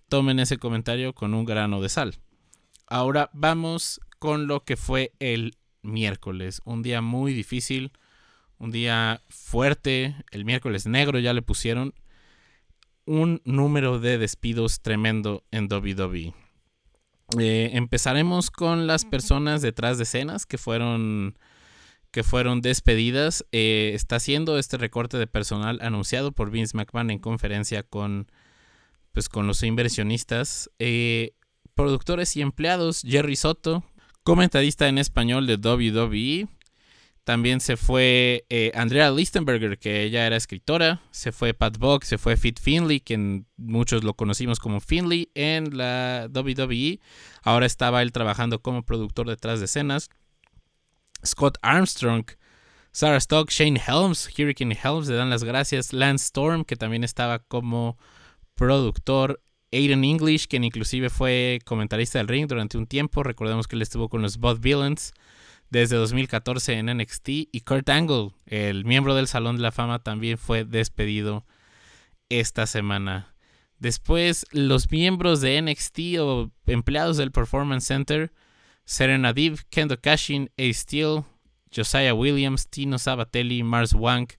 Tomen 0.10 0.40
ese 0.40 0.58
comentario 0.58 1.14
con 1.14 1.34
un 1.34 1.46
grano 1.46 1.82
de 1.82 1.90
sal. 1.90 2.20
Ahora 2.88 3.30
vamos 3.34 4.00
con 4.20 4.48
lo 4.48 4.64
que 4.64 4.78
fue 4.78 5.14
el 5.20 5.58
miércoles. 5.82 6.62
Un 6.64 6.82
día 6.82 7.02
muy 7.02 7.34
difícil, 7.34 7.92
un 8.58 8.72
día 8.72 9.22
fuerte. 9.28 10.16
El 10.32 10.46
miércoles 10.46 10.88
negro 10.88 11.20
ya 11.20 11.34
le 11.34 11.42
pusieron 11.42 11.94
un 13.06 13.42
número 13.46 14.00
de 14.00 14.18
despidos 14.18 14.82
tremendo 14.82 15.44
en 15.52 15.68
WWE. 15.72 16.34
Eh, 17.38 17.72
empezaremos 17.74 18.52
con 18.52 18.88
las 18.88 19.04
personas 19.04 19.62
detrás 19.62 19.98
de 19.98 20.04
escenas 20.04 20.46
que 20.46 20.58
fueron 20.58 21.38
que 22.18 22.24
fueron 22.24 22.62
despedidas. 22.62 23.46
Eh, 23.52 23.92
está 23.94 24.16
haciendo 24.16 24.58
este 24.58 24.78
recorte 24.78 25.20
de 25.20 25.28
personal 25.28 25.78
anunciado 25.84 26.32
por 26.32 26.50
Vince 26.50 26.76
McMahon 26.76 27.12
en 27.12 27.20
conferencia 27.20 27.84
con, 27.84 28.32
pues, 29.12 29.30
con 29.30 29.46
los 29.46 29.62
inversionistas. 29.62 30.72
Eh, 30.80 31.34
productores 31.76 32.36
y 32.36 32.42
empleados, 32.42 33.04
Jerry 33.06 33.36
Soto, 33.36 33.84
comentarista 34.24 34.88
en 34.88 34.98
español 34.98 35.46
de 35.46 35.58
WWE. 35.58 36.48
También 37.24 37.60
se 37.60 37.78
fue 37.78 38.48
eh, 38.50 38.72
Andrea 38.74 39.12
Listenberger, 39.12 39.78
que 39.78 40.02
ella 40.02 40.26
era 40.26 40.38
escritora. 40.38 41.04
Se 41.12 41.32
fue 41.32 41.54
Pat 41.54 41.78
Buck, 41.78 42.04
se 42.04 42.18
fue 42.18 42.36
Fit 42.36 42.60
Finley, 42.60 43.00
quien 43.00 43.46
muchos 43.58 44.04
lo 44.04 44.16
conocimos 44.16 44.58
como 44.60 44.80
Finley 44.80 45.30
en 45.36 45.78
la 45.78 46.28
WWE. 46.34 47.00
Ahora 47.44 47.68
estaba 47.68 48.02
él 48.02 48.12
trabajando 48.12 48.64
como 48.64 48.82
productor 48.82 49.30
detrás 49.30 49.60
de 49.60 49.66
escenas. 49.66 50.10
Scott 51.26 51.58
Armstrong, 51.62 52.26
Sarah 52.92 53.18
Stock, 53.18 53.52
Shane 53.52 53.80
Helms, 53.80 54.28
Hurricane 54.38 54.78
Helms 54.84 55.08
le 55.08 55.16
dan 55.16 55.30
las 55.30 55.44
gracias. 55.44 55.94
Lance 55.94 56.26
Storm, 56.26 56.66
que 56.66 56.76
también 56.76 57.04
estaba 57.04 57.40
como 57.40 57.98
productor. 58.56 59.42
Aiden 59.72 60.04
English, 60.04 60.48
quien 60.48 60.64
inclusive 60.64 61.10
fue 61.10 61.60
comentarista 61.66 62.20
del 62.20 62.28
ring 62.28 62.48
durante 62.48 62.78
un 62.78 62.88
tiempo. 62.88 63.22
Recordemos 63.22 63.68
que 63.68 63.76
él 63.76 63.82
estuvo 63.82 64.10
con 64.10 64.22
los 64.22 64.38
Bud 64.38 64.60
Villains 64.60 65.14
desde 65.70 65.98
2014 65.98 66.74
en 66.74 66.98
NXT. 66.98 67.30
Y 67.52 67.62
Kurt 67.66 67.88
Angle, 67.90 68.32
el 68.46 68.86
miembro 68.86 69.14
del 69.14 69.28
Salón 69.28 69.58
de 69.58 69.64
la 69.64 69.72
Fama, 69.72 70.00
también 70.00 70.38
fue 70.38 70.64
despedido 70.64 71.46
esta 72.30 72.66
semana. 72.66 73.36
Después, 73.80 74.46
los 74.52 74.90
miembros 74.90 75.42
de 75.42 75.62
NXT 75.62 76.00
o 76.20 76.52
empleados 76.66 77.18
del 77.18 77.32
Performance 77.32 77.86
Center, 77.86 78.32
Serena 78.90 79.34
Deeb, 79.34 79.60
Kendo 79.70 79.98
Kashin, 79.98 80.50
Ace 80.58 80.80
Steel, 80.80 81.26
Josiah 81.70 82.16
Williams, 82.16 82.70
Tino 82.70 82.98
Sabatelli, 82.98 83.62
Mars 83.62 83.94
Wank, 83.94 84.36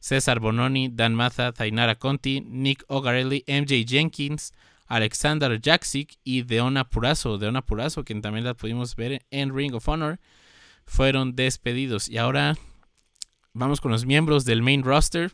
César 0.00 0.40
Bononi, 0.40 0.88
Dan 0.88 1.14
Matha, 1.14 1.52
Tainara 1.52 1.94
Conti, 1.94 2.40
Nick 2.40 2.84
Ogarelli, 2.88 3.44
MJ 3.46 3.86
Jenkins, 3.86 4.52
Alexander 4.88 5.60
Jaksic 5.60 6.18
y 6.24 6.42
Deona 6.42 6.90
Purazo. 6.90 7.38
Deona 7.38 7.62
Purazo, 7.62 8.04
quien 8.04 8.20
también 8.20 8.44
la 8.44 8.54
pudimos 8.54 8.96
ver 8.96 9.24
en 9.30 9.56
Ring 9.56 9.74
of 9.74 9.88
Honor, 9.88 10.18
fueron 10.86 11.36
despedidos. 11.36 12.08
Y 12.08 12.18
ahora 12.18 12.56
vamos 13.52 13.80
con 13.80 13.92
los 13.92 14.06
miembros 14.06 14.44
del 14.44 14.60
main 14.60 14.82
roster 14.82 15.30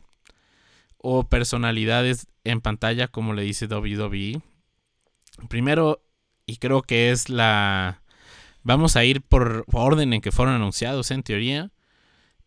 o 0.98 1.24
personalidades 1.30 2.26
en 2.44 2.60
pantalla, 2.60 3.08
como 3.08 3.32
le 3.32 3.42
dice 3.42 3.64
WWE. 3.64 4.42
Primero, 5.48 6.02
y 6.44 6.58
creo 6.58 6.82
que 6.82 7.10
es 7.10 7.30
la... 7.30 8.02
Vamos 8.62 8.96
a 8.96 9.04
ir 9.04 9.22
por 9.22 9.64
orden 9.72 10.12
en 10.12 10.20
que 10.20 10.32
fueron 10.32 10.54
anunciados 10.54 11.10
en 11.10 11.22
teoría. 11.22 11.70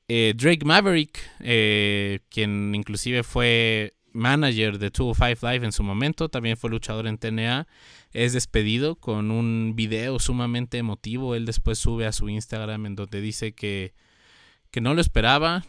Eh, 0.07 0.33
Drake 0.35 0.65
Maverick, 0.65 1.19
eh, 1.39 2.19
quien 2.29 2.75
inclusive 2.75 3.23
fue 3.23 3.93
manager 4.11 4.77
de 4.77 4.89
205 4.91 5.47
Live 5.49 5.65
en 5.65 5.71
su 5.71 5.83
momento, 5.83 6.29
también 6.29 6.55
fue 6.55 6.69
luchador 6.69 7.07
en 7.07 7.17
TNA, 7.17 7.67
es 8.11 8.33
despedido 8.33 8.95
con 8.95 9.31
un 9.31 9.73
video 9.75 10.19
sumamente 10.19 10.77
emotivo. 10.77 11.35
Él 11.35 11.45
después 11.45 11.79
sube 11.79 12.05
a 12.05 12.11
su 12.11 12.29
Instagram 12.29 12.85
en 12.85 12.95
donde 12.95 13.21
dice 13.21 13.53
que, 13.53 13.93
que 14.69 14.81
no 14.81 14.93
lo 14.93 15.01
esperaba, 15.01 15.65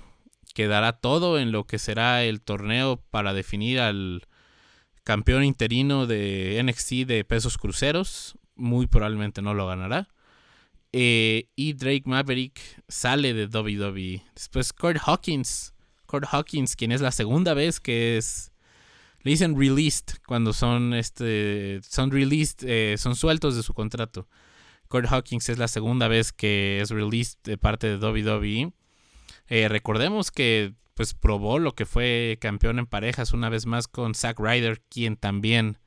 que 0.54 0.66
dará 0.66 0.92
todo 0.92 1.38
en 1.38 1.52
lo 1.52 1.64
que 1.64 1.78
será 1.78 2.22
el 2.24 2.42
torneo 2.42 3.02
para 3.10 3.32
definir 3.32 3.80
al 3.80 4.26
campeón 5.04 5.44
interino 5.44 6.06
de 6.06 6.62
NXT 6.62 7.06
de 7.06 7.24
pesos 7.24 7.56
cruceros. 7.56 8.36
Muy 8.56 8.86
probablemente 8.86 9.42
no 9.42 9.54
lo 9.54 9.66
ganará. 9.66 10.08
Eh, 10.96 11.48
y 11.56 11.72
Drake 11.72 12.04
Maverick 12.04 12.60
sale 12.86 13.34
de 13.34 13.46
WWE. 13.46 14.22
Después 14.32 14.72
Kurt 14.72 15.00
Hawkins. 15.04 15.74
Kurt 16.06 16.26
Hawkins, 16.30 16.76
quien 16.76 16.92
es 16.92 17.00
la 17.00 17.10
segunda 17.10 17.52
vez 17.52 17.80
que 17.80 18.16
es. 18.16 18.52
Le 19.22 19.32
dicen 19.32 19.58
released 19.58 20.18
cuando 20.24 20.52
son 20.52 20.94
este. 20.94 21.80
Son 21.82 22.12
released, 22.12 22.62
eh, 22.62 22.94
son 22.96 23.16
sueltos 23.16 23.56
de 23.56 23.64
su 23.64 23.74
contrato. 23.74 24.28
Kurt 24.86 25.06
Hawkins 25.10 25.48
es 25.48 25.58
la 25.58 25.66
segunda 25.66 26.06
vez 26.06 26.32
que 26.32 26.80
es 26.80 26.90
released 26.90 27.40
de 27.42 27.58
parte 27.58 27.88
de 27.88 27.96
WWE. 27.96 28.72
Eh, 29.48 29.68
recordemos 29.68 30.30
que 30.30 30.74
pues 30.94 31.12
probó 31.12 31.58
lo 31.58 31.74
que 31.74 31.86
fue 31.86 32.38
campeón 32.40 32.78
en 32.78 32.86
parejas 32.86 33.32
una 33.32 33.48
vez 33.48 33.66
más 33.66 33.88
con 33.88 34.14
Zack 34.14 34.38
Ryder, 34.38 34.80
quien 34.88 35.16
también 35.16 35.78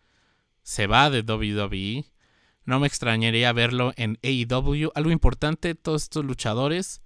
se 0.63 0.85
va 0.85 1.09
de 1.09 1.21
WWE. 1.21 2.03
No 2.67 2.81
me 2.81 2.87
extrañaría 2.87 3.53
verlo 3.53 3.93
en 3.95 4.19
AEW. 4.23 4.91
Algo 4.93 5.11
importante, 5.11 5.73
todos 5.73 6.03
estos 6.03 6.25
luchadores. 6.25 7.01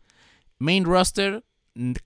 Main 0.58 0.86
roster, 0.86 1.46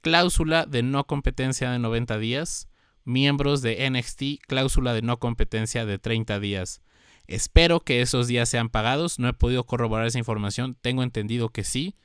cláusula 0.02 0.66
de 0.66 0.84
no 0.84 1.08
competencia 1.08 1.72
de 1.72 1.80
90 1.80 2.20
días. 2.20 2.68
Miembros 3.06 3.62
de 3.62 3.90
NXT, 3.90 4.46
cláusula 4.46 4.94
de 4.94 5.02
no 5.02 5.20
competencia 5.20 5.86
de 5.86 5.98
30 5.98 6.42
días. 6.42 6.82
Espero 7.28 7.80
que 7.80 8.02
esos 8.02 8.28
días 8.28 8.50
sean 8.50 8.68
pagados. 8.68 9.20
No 9.20 9.30
he 9.30 9.34
podido 9.34 9.66
corroborar 9.66 10.06
esa 10.06 10.20
información. 10.20 10.78
Tengo 10.82 11.02
entendido 11.02 11.48
que 11.48 11.64
sí. 11.64 11.96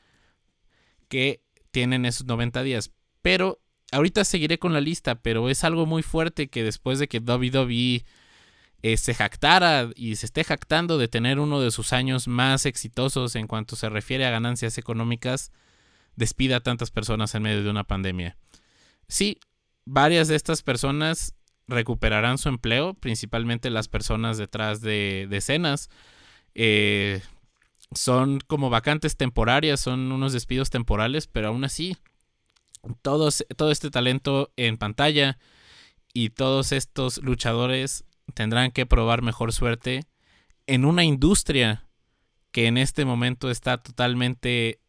Que 1.09 1.43
tienen 1.73 2.07
esos 2.07 2.29
90 2.29 2.63
días. 2.63 2.93
Pero 3.23 3.61
ahorita 3.91 4.23
seguiré 4.23 4.61
con 4.61 4.73
la 4.73 4.81
lista. 4.81 5.21
Pero 5.21 5.49
es 5.49 5.65
algo 5.65 5.85
muy 5.85 6.05
fuerte 6.05 6.49
que 6.49 6.63
después 6.63 7.01
de 7.01 7.09
que 7.09 7.19
WWE 7.19 8.05
eh, 8.83 8.97
se 8.97 9.15
jactara 9.15 9.91
y 9.95 10.17
se 10.17 10.27
esté 10.27 10.43
jactando 10.43 10.97
de 10.97 11.09
tener 11.09 11.39
uno 11.39 11.61
de 11.61 11.71
sus 11.71 11.93
años 11.93 12.29
más 12.29 12.65
exitosos 12.65 13.37
en 13.37 13.47
cuanto 13.47 13.77
se 13.77 13.91
refiere 13.91 14.27
a 14.27 14.31
ganancias 14.31 14.79
económicas, 14.79 15.53
despida 16.17 16.57
a 16.57 16.61
tantas 16.61 16.91
personas 16.91 17.35
en 17.35 17.43
medio 17.43 17.63
de 17.63 17.71
una 17.71 17.85
pandemia. 17.85 18.37
Sí, 19.07 19.39
varias 19.85 20.29
de 20.29 20.37
estas 20.37 20.63
personas 20.63 21.35
recuperarán 21.67 22.39
su 22.39 22.49
empleo, 22.49 22.95
principalmente 22.95 23.71
las 23.71 23.89
personas 23.89 24.39
detrás 24.39 24.81
de, 24.81 25.29
escenas. 25.31 25.91
Eh, 26.55 27.21
son 27.95 28.41
como 28.41 28.71
vacantes 28.71 29.17
temporarias, 29.17 29.81
son 29.81 30.11
unos 30.13 30.33
despidos 30.33 30.71
temporales, 30.71 31.27
pero 31.27 31.49
aún 31.49 31.65
así, 31.65 31.97
todo 33.03 33.29
este 33.29 33.91
talento 33.91 34.53
en 34.57 34.79
pantalla 34.79 35.39
y 36.13 36.31
todos 36.31 36.73
estos 36.73 37.19
luchadores 37.19 38.05
tendrán 38.33 38.71
que 38.71 38.87
probar 38.87 39.23
mejor 39.23 39.53
suerte 39.53 40.05
en 40.67 40.85
una 40.85 41.05
industria 41.05 41.87
que 42.53 42.67
en 42.67 42.77
este 42.77 43.05
momento 43.05 43.51
está 43.51 43.83
totalmente 43.83 44.81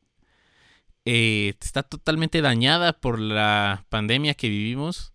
eh, 1.06 1.54
está 1.60 1.84
totalmente 1.84 2.42
dañada 2.42 2.94
por 2.94 3.20
la 3.20 3.86
pandemia 3.90 4.36
que 4.36 4.50
vivimos 4.50 5.14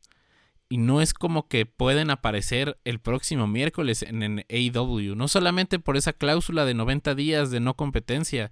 y 0.69 0.79
no 0.79 1.01
es 1.01 1.15
como 1.15 1.47
que 1.49 1.65
pueden 1.65 2.11
aparecer 2.11 2.79
el 2.85 2.99
próximo 2.99 3.47
miércoles 3.47 4.03
en, 4.03 4.23
en 4.23 4.45
AEW, 4.49 5.15
no 5.15 5.29
solamente 5.29 5.79
por 5.79 5.97
esa 5.97 6.13
cláusula 6.13 6.65
de 6.65 6.75
90 6.75 7.15
días 7.15 7.51
de 7.51 7.61
no 7.61 7.75
competencia, 7.75 8.51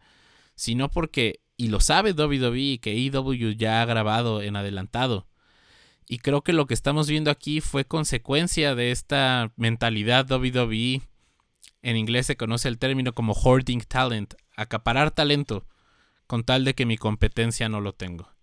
sino 0.55 0.91
porque, 0.91 1.41
y 1.57 1.69
lo 1.69 1.81
sabe 1.81 2.13
WWE, 2.13 2.79
que 2.81 2.93
AEW 2.93 3.53
ya 3.57 3.83
ha 3.83 3.85
grabado 3.85 4.43
en 4.43 4.55
adelantado. 4.55 5.27
Y 6.07 6.19
creo 6.19 6.43
que 6.43 6.53
lo 6.53 6.67
que 6.67 6.75
estamos 6.75 7.09
viendo 7.09 7.31
aquí 7.31 7.61
fue 7.61 7.85
consecuencia 7.85 8.75
de 8.75 8.91
esta 8.91 9.53
mentalidad 9.57 10.31
WWE. 10.31 11.03
En 11.83 11.97
inglés 11.97 12.27
se 12.27 12.37
conoce 12.37 12.69
el 12.69 12.79
término 12.79 13.13
como 13.15 13.33
hoarding 13.33 13.81
talent, 13.81 14.35
acaparar 14.57 15.11
talento, 15.11 15.67
con 16.27 16.45
tal 16.45 16.65
de 16.65 16.75
que 16.75 16.87
mi 16.87 16.97
competencia 16.97 17.69
no 17.69 17.81
lo 17.81 17.93
tengo. 17.93 18.35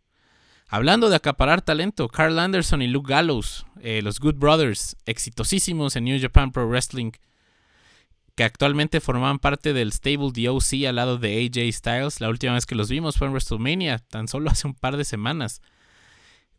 Hablando 0.68 1.10
de 1.10 1.18
acaparar 1.18 1.62
talento, 1.62 2.08
Carl 2.08 2.39
Anderson 2.39 2.82
y 2.82 2.88
Luke 2.88 3.12
Gallows, 3.12 3.65
eh, 3.82 4.01
los 4.01 4.20
Good 4.20 4.36
Brothers, 4.36 4.96
exitosísimos 5.06 5.96
en 5.98 6.06
New 6.06 6.20
Japan 6.22 6.51
Pro 6.51 6.68
Wrestling, 6.68 7.12
que 8.36 8.46
actualmente 8.46 9.01
formaban 9.01 9.39
parte 9.39 9.74
del 9.74 9.91
stable 9.91 10.32
DOC 10.34 10.88
al 10.88 10.96
lado 10.96 11.18
de 11.18 11.46
AJ 11.46 11.74
Styles. 11.74 12.22
La 12.22 12.30
última 12.30 12.53
vez 12.53 12.65
que 12.65 12.75
los 12.75 12.89
vimos 12.89 13.18
fue 13.18 13.27
en 13.27 13.33
WrestleMania, 13.33 14.00
tan 14.00 14.27
solo 14.27 14.50
hace 14.51 14.66
un 14.66 14.74
par 14.74 14.98
de 14.98 15.03
semanas. 15.03 15.62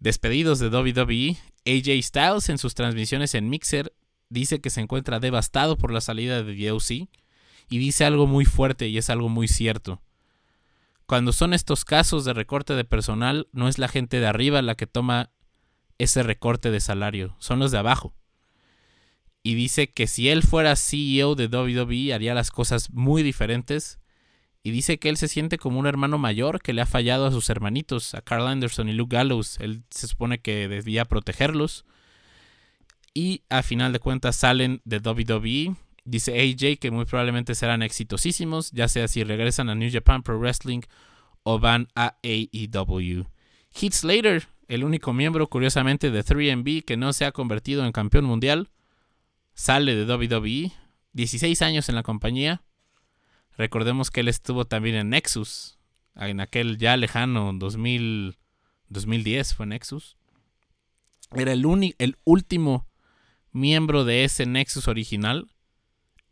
Despedidos 0.02 0.58
de 0.58 0.66
WWE, 0.66 1.36
AJ 1.64 2.02
Styles 2.02 2.48
en 2.48 2.58
sus 2.58 2.74
transmisiones 2.74 3.36
en 3.36 3.48
Mixer 3.48 3.94
dice 4.30 4.60
que 4.60 4.68
se 4.68 4.80
encuentra 4.80 5.20
devastado 5.20 5.78
por 5.78 5.92
la 5.92 6.00
salida 6.00 6.42
de 6.42 6.68
DOC 6.68 6.90
y 6.90 7.78
dice 7.78 8.04
algo 8.04 8.26
muy 8.26 8.44
fuerte 8.44 8.88
y 8.88 8.98
es 8.98 9.10
algo 9.10 9.28
muy 9.28 9.46
cierto. 9.46 10.02
Cuando 11.06 11.32
son 11.32 11.54
estos 11.54 11.84
casos 11.84 12.24
de 12.24 12.32
recorte 12.32 12.74
de 12.74 12.84
personal, 12.84 13.46
no 13.52 13.68
es 13.68 13.78
la 13.78 13.86
gente 13.86 14.18
de 14.18 14.26
arriba 14.26 14.60
la 14.60 14.74
que 14.74 14.88
toma 14.88 15.30
ese 15.98 16.24
recorte 16.24 16.72
de 16.72 16.80
salario, 16.80 17.36
son 17.38 17.60
los 17.60 17.70
de 17.70 17.78
abajo. 17.78 18.12
Y 19.44 19.54
dice 19.54 19.92
que 19.92 20.08
si 20.08 20.30
él 20.30 20.42
fuera 20.42 20.74
CEO 20.74 21.36
de 21.36 21.46
WWE 21.46 22.12
haría 22.12 22.34
las 22.34 22.50
cosas 22.50 22.90
muy 22.90 23.22
diferentes. 23.22 24.00
Y 24.62 24.70
dice 24.70 24.98
que 24.98 25.08
él 25.08 25.16
se 25.16 25.28
siente 25.28 25.58
como 25.58 25.78
un 25.78 25.86
hermano 25.86 26.18
mayor 26.18 26.62
que 26.62 26.72
le 26.72 26.82
ha 26.82 26.86
fallado 26.86 27.26
a 27.26 27.32
sus 27.32 27.50
hermanitos, 27.50 28.14
a 28.14 28.22
Carl 28.22 28.46
Anderson 28.46 28.88
y 28.88 28.92
Luke 28.92 29.16
Gallows. 29.16 29.58
Él 29.60 29.82
se 29.90 30.06
supone 30.06 30.38
que 30.38 30.68
debía 30.68 31.04
protegerlos. 31.04 31.84
Y 33.14 33.42
a 33.48 33.62
final 33.62 33.92
de 33.92 33.98
cuentas 33.98 34.36
salen 34.36 34.80
de 34.84 34.98
WWE 34.98 35.76
Dice 36.04 36.32
AJ 36.32 36.78
que 36.80 36.90
muy 36.90 37.04
probablemente 37.04 37.54
serán 37.54 37.82
exitosísimos, 37.82 38.72
ya 38.72 38.88
sea 38.88 39.06
si 39.06 39.22
regresan 39.22 39.70
a 39.70 39.74
New 39.74 39.90
Japan 39.92 40.22
Pro 40.22 40.38
Wrestling 40.38 40.80
o 41.44 41.58
van 41.60 41.88
a 41.94 42.16
AEW. 42.24 43.26
Heath 43.70 43.92
Slater, 43.92 44.48
el 44.66 44.84
único 44.84 45.12
miembro 45.12 45.48
curiosamente 45.48 46.10
de 46.10 46.24
3MB 46.24 46.84
que 46.84 46.96
no 46.96 47.12
se 47.12 47.24
ha 47.24 47.32
convertido 47.32 47.86
en 47.86 47.92
campeón 47.92 48.24
mundial, 48.24 48.70
sale 49.54 49.94
de 49.94 50.12
WWE, 50.12 50.72
16 51.12 51.62
años 51.62 51.88
en 51.88 51.94
la 51.94 52.02
compañía. 52.02 52.62
Recordemos 53.62 54.10
que 54.10 54.18
él 54.18 54.26
estuvo 54.26 54.64
también 54.64 54.96
en 54.96 55.10
Nexus, 55.10 55.78
en 56.16 56.40
aquel 56.40 56.78
ya 56.78 56.96
lejano 56.96 57.52
2000, 57.54 58.36
2010 58.88 59.54
fue 59.54 59.66
Nexus. 59.66 60.16
Era 61.30 61.52
el, 61.52 61.94
el 61.98 62.16
último 62.24 62.88
miembro 63.52 64.04
de 64.04 64.24
ese 64.24 64.46
Nexus 64.46 64.88
original 64.88 65.48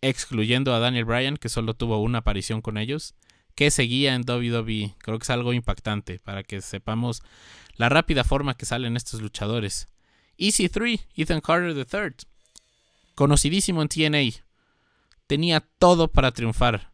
excluyendo 0.01 0.75
a 0.75 0.81
Daniel 0.81 1.05
Bryan, 1.05 1.37
que 1.37 1.49
solo 1.49 1.75
tuvo 1.75 2.03
una 2.03 2.19
aparición 2.19 2.62
con 2.62 2.77
ellos, 2.77 3.14
que 3.55 3.71
seguía 3.71 4.16
en 4.16 4.29
WWE. 4.29 4.97
Creo 4.99 5.19
que 5.21 5.23
es 5.23 5.31
algo 5.31 5.53
impactante 5.53 6.19
para 6.19 6.43
que 6.43 6.61
sepamos 6.61 7.23
la 7.77 7.88
rápida 7.88 8.25
forma 8.25 8.57
que 8.57 8.66
salen 8.66 8.97
estos 8.97 9.23
luchadores. 9.23 9.87
EC3, 10.37 11.07
Ethan 11.14 11.40
Carter 11.40 11.77
III, 11.77 12.27
conocidísimo 13.14 13.83
en 13.83 13.88
TNA, 13.88 14.43
tenía 15.29 15.61
todo 15.61 16.09
para 16.09 16.33
triunfar. 16.33 16.89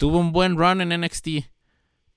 Tuvo 0.00 0.18
un 0.18 0.32
buen 0.32 0.56
run 0.56 0.80
en 0.80 0.98
NXT, 0.98 1.28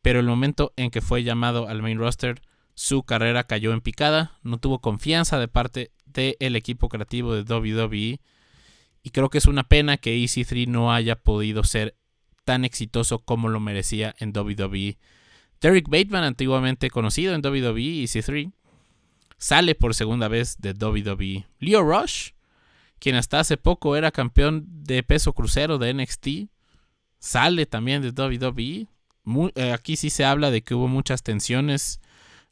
pero 0.01 0.21
el 0.21 0.25
momento 0.25 0.71
en 0.77 0.89
que 0.89 1.01
fue 1.01 1.21
llamado 1.25 1.67
al 1.67 1.81
main 1.81 1.97
roster, 1.97 2.41
su 2.75 3.03
carrera 3.03 3.43
cayó 3.43 3.73
en 3.73 3.81
picada, 3.81 4.39
no 4.41 4.57
tuvo 4.57 4.79
confianza 4.79 5.37
de 5.37 5.49
parte 5.49 5.91
del 6.05 6.55
equipo 6.55 6.87
creativo 6.87 7.35
de 7.35 7.41
WWE 7.41 8.21
y 9.03 9.09
creo 9.11 9.29
que 9.29 9.37
es 9.37 9.47
una 9.47 9.63
pena 9.63 9.97
que 9.97 10.15
EC3 10.15 10.65
no 10.69 10.93
haya 10.93 11.17
podido 11.17 11.65
ser 11.65 11.97
tan 12.45 12.63
exitoso 12.63 13.19
como 13.19 13.49
lo 13.49 13.59
merecía 13.59 14.15
en 14.17 14.31
WWE. 14.33 14.97
Derek 15.59 15.89
Bateman, 15.89 16.23
antiguamente 16.23 16.89
conocido 16.89 17.35
en 17.35 17.45
WWE, 17.45 18.05
EC3, 18.05 18.53
sale 19.37 19.75
por 19.75 19.93
segunda 19.93 20.29
vez 20.29 20.55
de 20.57 20.71
WWE. 20.71 21.47
Leo 21.59 21.83
Rush, 21.83 22.29
quien 22.99 23.17
hasta 23.17 23.41
hace 23.41 23.57
poco 23.57 23.97
era 23.97 24.11
campeón 24.11 24.67
de 24.69 25.03
peso 25.03 25.33
crucero 25.33 25.79
de 25.79 25.93
NXT, 25.93 26.53
sale 27.23 27.65
también 27.65 28.01
de 28.01 28.09
WWE. 28.09 28.87
Eh, 29.55 29.71
aquí 29.71 29.95
sí 29.95 30.09
se 30.09 30.25
habla 30.25 30.51
de 30.51 30.61
que 30.61 30.75
hubo 30.75 30.89
muchas 30.89 31.23
tensiones. 31.23 32.01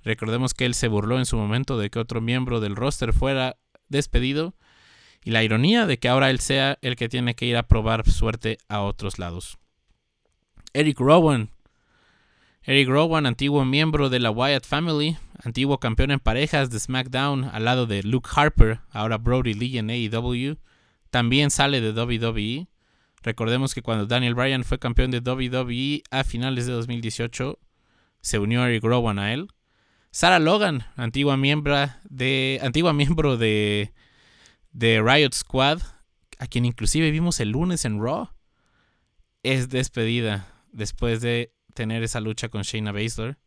Recordemos 0.01 0.53
que 0.53 0.65
él 0.65 0.75
se 0.75 0.87
burló 0.87 1.19
en 1.19 1.25
su 1.25 1.35
momento 1.35 1.77
de 1.77 1.89
que 1.89 1.99
otro 1.99 2.21
miembro 2.21 2.61
del 2.61 2.77
roster 2.77 3.11
fuera 3.11 3.57
despedido 3.89 4.55
y 5.25 5.31
la 5.31 5.43
ironía 5.43 5.85
de 5.85 5.99
que 5.99 6.07
ahora 6.07 6.29
él 6.29 6.39
sea 6.39 6.79
el 6.81 6.95
que 6.95 7.09
tiene 7.09 7.35
que 7.35 7.45
ir 7.45 7.57
a 7.57 7.67
probar 7.67 8.09
suerte 8.09 8.59
a 8.69 8.81
otros 8.81 9.19
lados. 9.19 9.57
Eric 10.73 10.99
Rowan. 11.01 11.49
Eric 12.63 12.87
Rowan, 12.87 13.25
antiguo 13.25 13.65
miembro 13.65 14.09
de 14.09 14.19
la 14.19 14.31
Wyatt 14.31 14.65
Family, 14.65 15.17
antiguo 15.43 15.79
campeón 15.79 16.11
en 16.11 16.19
parejas 16.21 16.69
de 16.69 16.79
SmackDown 16.79 17.43
al 17.43 17.65
lado 17.65 17.87
de 17.87 18.03
Luke 18.03 18.29
Harper, 18.33 18.79
ahora 18.89 19.17
Brody 19.17 19.53
Lee 19.53 19.79
en 19.79 19.89
AEW, 19.89 20.57
también 21.09 21.51
sale 21.51 21.81
de 21.81 21.91
WWE. 21.91 22.70
Recordemos 23.23 23.73
que 23.73 23.81
cuando 23.81 24.05
Daniel 24.05 24.35
Bryan 24.35 24.63
fue 24.63 24.79
campeón 24.79 25.11
de 25.11 25.19
WWE 25.19 26.03
a 26.09 26.23
finales 26.23 26.65
de 26.65 26.73
2018, 26.73 27.59
se 28.21 28.39
unió 28.39 28.65
Eric 28.65 28.83
Rowan 28.83 29.19
a 29.19 29.33
él. 29.33 29.47
Sarah 30.11 30.39
Logan, 30.39 30.85
antigua 30.95 31.37
miembro 31.37 31.75
de, 32.09 32.59
antigua 32.61 32.93
miembro 32.93 33.37
de 33.37 33.93
de 34.71 35.01
Riot 35.01 35.33
Squad, 35.33 35.81
a 36.39 36.47
quien 36.47 36.65
inclusive 36.65 37.11
vimos 37.11 37.39
el 37.39 37.49
lunes 37.49 37.85
en 37.85 38.01
Raw, 38.01 38.29
es 39.43 39.69
despedida 39.69 40.47
después 40.71 41.21
de 41.21 41.53
tener 41.73 42.03
esa 42.03 42.19
lucha 42.19 42.49
con 42.49 42.61
Shayna 42.63 42.91
Baszler. 42.91 43.37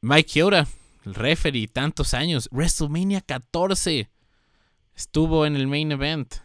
Mike 0.00 0.28
Chioda, 0.28 0.66
el 1.04 1.14
referee, 1.14 1.68
tantos 1.68 2.14
años, 2.14 2.48
WrestleMania 2.50 3.20
14, 3.20 4.10
estuvo 4.94 5.46
en 5.46 5.56
el 5.56 5.66
main 5.66 5.92
event. 5.92 6.36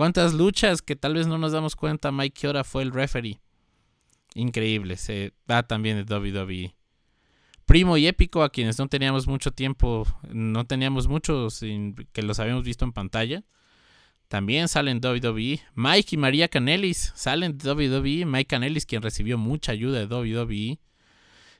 ¿Cuántas 0.00 0.32
luchas 0.32 0.80
que 0.80 0.96
tal 0.96 1.12
vez 1.12 1.26
no 1.26 1.36
nos 1.36 1.52
damos 1.52 1.76
cuenta 1.76 2.10
Mike 2.10 2.40
Chioda 2.40 2.64
fue 2.64 2.82
el 2.82 2.90
referee? 2.90 3.38
Increíble, 4.34 4.96
se 4.96 5.34
va 5.50 5.62
también 5.62 6.02
de 6.02 6.14
WWE. 6.14 6.74
Primo 7.66 7.98
y 7.98 8.06
épico 8.06 8.42
a 8.42 8.48
quienes 8.48 8.78
no 8.78 8.88
teníamos 8.88 9.26
mucho 9.26 9.50
tiempo, 9.50 10.06
no 10.30 10.64
teníamos 10.64 11.06
muchos 11.06 11.60
que 11.60 12.22
los 12.22 12.40
habíamos 12.40 12.64
visto 12.64 12.86
en 12.86 12.94
pantalla. 12.94 13.44
También 14.28 14.68
salen 14.68 15.02
WWE. 15.04 15.60
Mike 15.74 16.08
y 16.12 16.16
María 16.16 16.48
Canelis 16.48 17.12
salen 17.14 17.58
de 17.58 17.70
WWE. 17.70 18.24
Mike 18.24 18.46
Canelis, 18.46 18.86
quien 18.86 19.02
recibió 19.02 19.36
mucha 19.36 19.72
ayuda 19.72 19.98
de 19.98 20.06
WWE. 20.06 20.78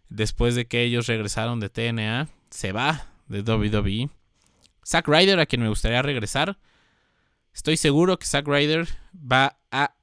Después 0.09 0.55
de 0.55 0.66
que 0.66 0.83
ellos 0.83 1.09
regresaron 1.09 1.61
de 1.61 1.68
TNA, 1.68 2.31
se 2.48 2.72
va 2.72 3.07
de 3.29 3.42
WWE. 3.42 4.09
Zack 4.83 5.09
Ryder, 5.09 5.40
a 5.40 5.44
quien 5.44 5.61
me 5.61 5.68
gustaría 5.68 6.00
regresar. 6.00 6.57
Estoy 7.53 7.77
seguro 7.77 8.19
que 8.19 8.27
Zack 8.27 8.47
Ryder 8.47 8.89
va 9.15 9.59
a 9.71 9.95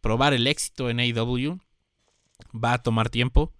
probar 0.00 0.34
el 0.34 0.46
éxito 0.46 0.90
en 0.90 1.00
AEW. 1.00 1.58
Va 2.54 2.74
a 2.74 2.82
tomar 2.82 3.08
tiempo. 3.08 3.52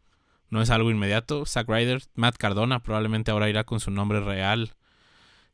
No 0.50 0.60
es 0.60 0.70
algo 0.70 0.90
inmediato. 0.90 1.46
Zack 1.46 1.68
Ryder, 1.68 2.02
Matt 2.14 2.36
Cardona 2.36 2.82
probablemente 2.82 3.30
ahora 3.30 3.48
irá 3.48 3.64
con 3.64 3.80
su 3.80 3.90
nombre 3.90 4.20
real 4.20 4.74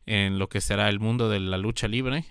en 0.06 0.38
lo 0.38 0.48
que 0.48 0.60
será 0.60 0.88
el 0.88 0.98
mundo 0.98 1.28
de 1.28 1.38
la 1.38 1.58
lucha 1.58 1.86
libre. 1.86 2.24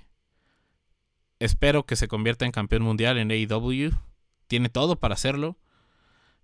Espero 1.40 1.86
que 1.86 1.96
se 1.96 2.08
convierta 2.08 2.46
en 2.46 2.52
campeón 2.52 2.82
mundial 2.82 3.18
en 3.18 3.32
AEW. 3.32 3.92
Tiene 4.48 4.70
todo 4.70 5.00
para 5.00 5.14
hacerlo. 5.14 5.58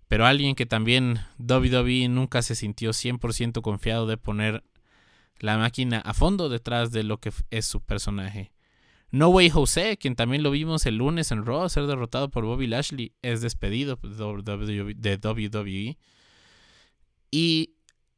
Pero 0.08 0.26
alguien 0.26 0.54
que 0.54 0.66
también 0.66 1.20
WWE 1.38 2.08
nunca 2.08 2.42
se 2.42 2.54
sintió 2.54 2.90
100% 2.90 3.60
confiado 3.62 4.06
de 4.06 4.16
poner 4.16 4.64
la 5.38 5.58
máquina 5.58 5.98
a 5.98 6.14
fondo 6.14 6.48
detrás 6.48 6.92
de 6.92 7.02
lo 7.02 7.18
que 7.18 7.32
es 7.50 7.66
su 7.66 7.80
personaje. 7.80 8.53
No 9.14 9.28
Way 9.28 9.48
Jose, 9.48 9.96
quien 9.96 10.16
también 10.16 10.42
lo 10.42 10.50
vimos 10.50 10.86
el 10.86 10.96
lunes 10.96 11.30
en 11.30 11.46
Raw, 11.46 11.68
ser 11.68 11.86
derrotado 11.86 12.30
por 12.30 12.44
Bobby 12.44 12.66
Lashley, 12.66 13.12
es 13.22 13.40
despedido 13.42 13.96
de 14.02 15.20
WWE. 15.22 15.96
Y 17.30 17.74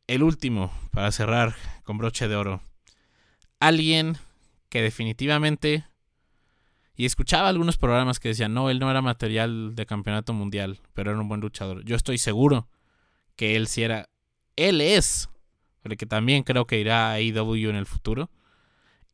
el 0.07 0.23
último, 0.23 0.73
para 0.93 1.13
cerrar 1.13 1.55
con 1.83 1.99
broche 1.99 2.29
de 2.29 2.37
oro. 2.37 2.63
Alguien 3.61 4.17
que 4.71 4.81
definitivamente... 4.81 5.85
Y 6.97 7.05
escuchaba 7.05 7.51
algunos 7.51 7.77
programas 7.77 8.19
que 8.19 8.31
decían, 8.31 8.55
no, 8.55 8.71
él 8.71 8.79
no 8.79 8.91
era 8.91 9.03
material 9.03 9.75
de 9.75 9.85
campeonato 9.85 10.33
mundial, 10.33 10.81
pero 10.95 11.11
era 11.11 11.21
un 11.21 11.29
buen 11.29 11.43
luchador. 11.43 11.85
Yo 11.85 11.95
estoy 11.95 12.17
seguro 12.17 12.71
que 13.37 13.55
él 13.55 13.67
sí 13.67 13.83
era... 13.83 14.09
Él 14.57 14.81
es 14.81 15.29
el 15.85 15.99
que 15.99 16.07
también 16.07 16.43
creo 16.43 16.67
que 16.67 16.81
irá 16.81 17.11
a 17.11 17.17
AEW 17.17 17.69
en 17.69 17.77
el 17.77 17.85
futuro, 17.85 18.31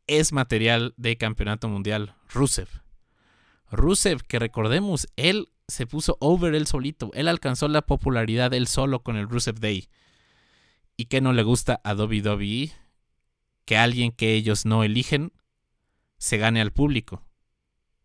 es 0.06 0.32
material 0.32 0.94
de 0.96 1.16
campeonato 1.16 1.68
mundial, 1.68 2.14
Rusev. 2.28 2.68
Rusev, 3.70 4.22
que 4.22 4.38
recordemos, 4.38 5.08
él 5.16 5.48
se 5.68 5.86
puso 5.86 6.18
over 6.20 6.54
él 6.54 6.66
solito, 6.66 7.10
él 7.14 7.28
alcanzó 7.28 7.68
la 7.68 7.82
popularidad 7.82 8.52
él 8.52 8.66
solo 8.66 9.02
con 9.02 9.16
el 9.16 9.28
Rusev 9.28 9.58
Day. 9.60 9.88
¿Y 10.96 11.06
que 11.06 11.20
no 11.20 11.32
le 11.32 11.42
gusta 11.42 11.80
a 11.84 11.94
WWE? 11.94 12.72
Que 13.64 13.76
alguien 13.76 14.12
que 14.12 14.34
ellos 14.34 14.66
no 14.66 14.84
eligen 14.84 15.32
se 16.18 16.36
gane 16.36 16.60
al 16.60 16.72
público, 16.72 17.24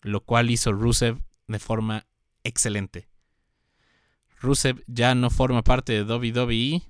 lo 0.01 0.21
cual 0.21 0.49
hizo 0.49 0.71
Rusev 0.71 1.23
de 1.47 1.59
forma 1.59 2.07
excelente. 2.43 3.09
Rusev 4.39 4.83
ya 4.87 5.15
no 5.15 5.29
forma 5.29 5.63
parte 5.63 5.93
de 5.93 6.03
WWE, 6.03 6.81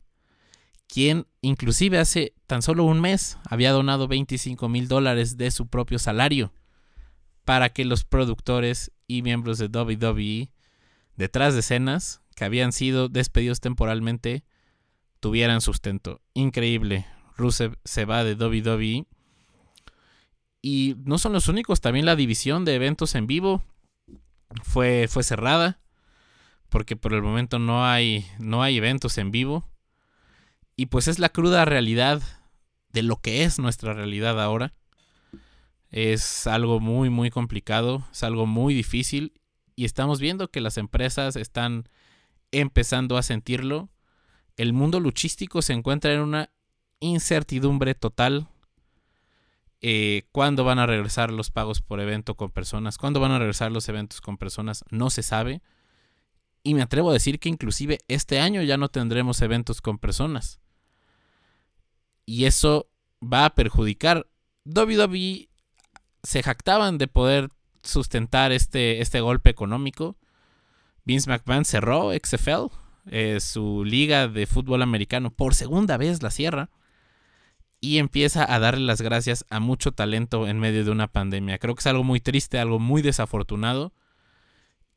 quien 0.88 1.28
inclusive 1.41 2.00
hace 2.00 2.34
tan 2.47 2.62
solo 2.62 2.84
un 2.84 3.02
mes 3.02 3.38
había 3.50 3.71
donado 3.71 4.08
25 4.08 4.69
mil 4.69 4.88
dólares 4.88 5.38
de 5.38 5.52
su 5.52 5.67
propio 5.67 6.00
salario 6.00 6.54
para 7.45 7.69
que 7.69 7.86
los 7.86 8.04
productores 8.04 8.91
y 9.08 9.21
miembros 9.21 9.58
de 9.58 9.67
WWE 9.67 10.52
detrás 11.15 11.54
de 11.54 11.60
escenas 11.60 12.21
que 12.36 12.45
habían 12.45 12.71
sido 12.71 13.10
despedidos 13.10 13.60
temporalmente 13.60 14.43
tuvieran 15.19 15.62
sustento. 15.62 16.21
Increíble. 16.34 17.06
Rusev 17.36 17.78
se 17.84 18.06
va 18.06 18.23
de 18.23 18.36
WWE. 18.36 19.06
Y 20.62 20.95
no 21.06 21.17
son 21.17 21.34
los 21.34 21.47
únicos, 21.47 21.82
también 21.82 22.06
la 22.06 22.15
división 22.15 22.65
de 22.65 22.76
eventos 22.76 23.15
en 23.15 23.28
vivo 23.28 23.63
fue, 24.63 25.08
fue 25.10 25.23
cerrada. 25.23 25.80
Porque 26.69 26.95
por 26.95 27.13
el 27.13 27.21
momento 27.21 27.60
no 27.60 27.86
hay, 27.86 28.28
no 28.39 28.62
hay 28.62 28.78
eventos 28.78 29.17
en 29.17 29.32
vivo. 29.32 29.67
Y 30.80 30.86
pues 30.86 31.08
es 31.08 31.18
la 31.18 31.30
cruda 31.30 31.66
realidad 31.66 32.22
de 32.94 33.02
lo 33.02 33.20
que 33.20 33.44
es 33.44 33.58
nuestra 33.58 33.94
realidad 33.94 34.40
ahora. 34.40 34.76
Es 35.90 36.46
algo 36.46 36.80
muy, 36.80 37.10
muy 37.10 37.32
complicado, 37.32 38.06
es 38.12 38.22
algo 38.22 38.46
muy 38.46 38.76
difícil 38.76 39.42
y 39.76 39.86
estamos 39.86 40.20
viendo 40.20 40.50
que 40.50 40.62
las 40.62 40.78
empresas 40.78 41.36
están 41.36 41.90
empezando 42.52 43.18
a 43.18 43.24
sentirlo. 43.24 43.90
El 44.56 44.72
mundo 44.72 45.00
luchístico 45.00 45.63
se 45.63 45.74
encuentra 45.74 46.13
en 46.13 46.20
una 46.20 46.52
incertidumbre 47.00 47.96
total. 47.96 48.48
Eh, 49.82 50.28
¿Cuándo 50.32 50.63
van 50.63 50.78
a 50.78 50.86
regresar 50.86 51.32
los 51.32 51.50
pagos 51.50 51.82
por 51.82 52.02
evento 52.02 52.36
con 52.36 52.52
personas? 52.52 53.00
¿Cuándo 53.00 53.20
van 53.20 53.32
a 53.32 53.40
regresar 53.40 53.72
los 53.72 53.90
eventos 53.90 54.22
con 54.22 54.38
personas? 54.38 54.86
No 54.92 55.10
se 55.10 55.24
sabe. 55.24 55.63
Y 56.62 56.76
me 56.76 56.84
atrevo 56.84 57.10
a 57.10 57.13
decir 57.13 57.40
que 57.40 57.50
inclusive 57.50 57.98
este 58.08 58.40
año 58.40 58.62
ya 58.62 58.78
no 58.78 58.90
tendremos 58.90 59.42
eventos 59.42 59.82
con 59.82 59.98
personas 59.98 60.60
y 62.28 62.46
eso 62.46 62.92
va 63.24 63.46
a 63.46 63.56
perjudicar. 63.56 64.28
WWE 64.66 65.50
se 66.22 66.44
jactaban 66.44 67.00
de 67.00 67.08
poder 67.08 67.50
sustentar 67.82 68.52
este, 68.52 69.02
este 69.02 69.22
golpe 69.22 69.50
económico. 69.50 70.18
Vince 71.06 71.30
McMahon 71.30 71.63
cerró 71.63 72.12
XFL, 72.12 72.68
eh, 73.10 73.40
su 73.40 73.86
liga 73.86 74.28
de 74.28 74.46
fútbol 74.46 74.82
americano, 74.82 75.32
por 75.32 75.56
segunda 75.56 75.96
vez 75.96 76.22
la 76.22 76.30
cierra. 76.30 76.70
Y 77.80 78.00
empieza 78.00 78.54
a 78.54 78.60
darle 78.60 78.86
las 78.86 79.02
gracias 79.02 79.46
a 79.50 79.62
mucho 79.62 79.94
talento 79.94 80.48
en 80.48 80.60
medio 80.60 80.84
de 80.84 80.92
una 80.92 81.08
pandemia. 81.08 81.60
Creo 81.60 81.76
que 81.76 81.80
es 81.80 81.88
algo 81.88 82.04
muy 82.04 82.20
triste, 82.20 82.60
algo 82.60 82.80
muy 82.80 83.02
desafortunado. 83.02 83.94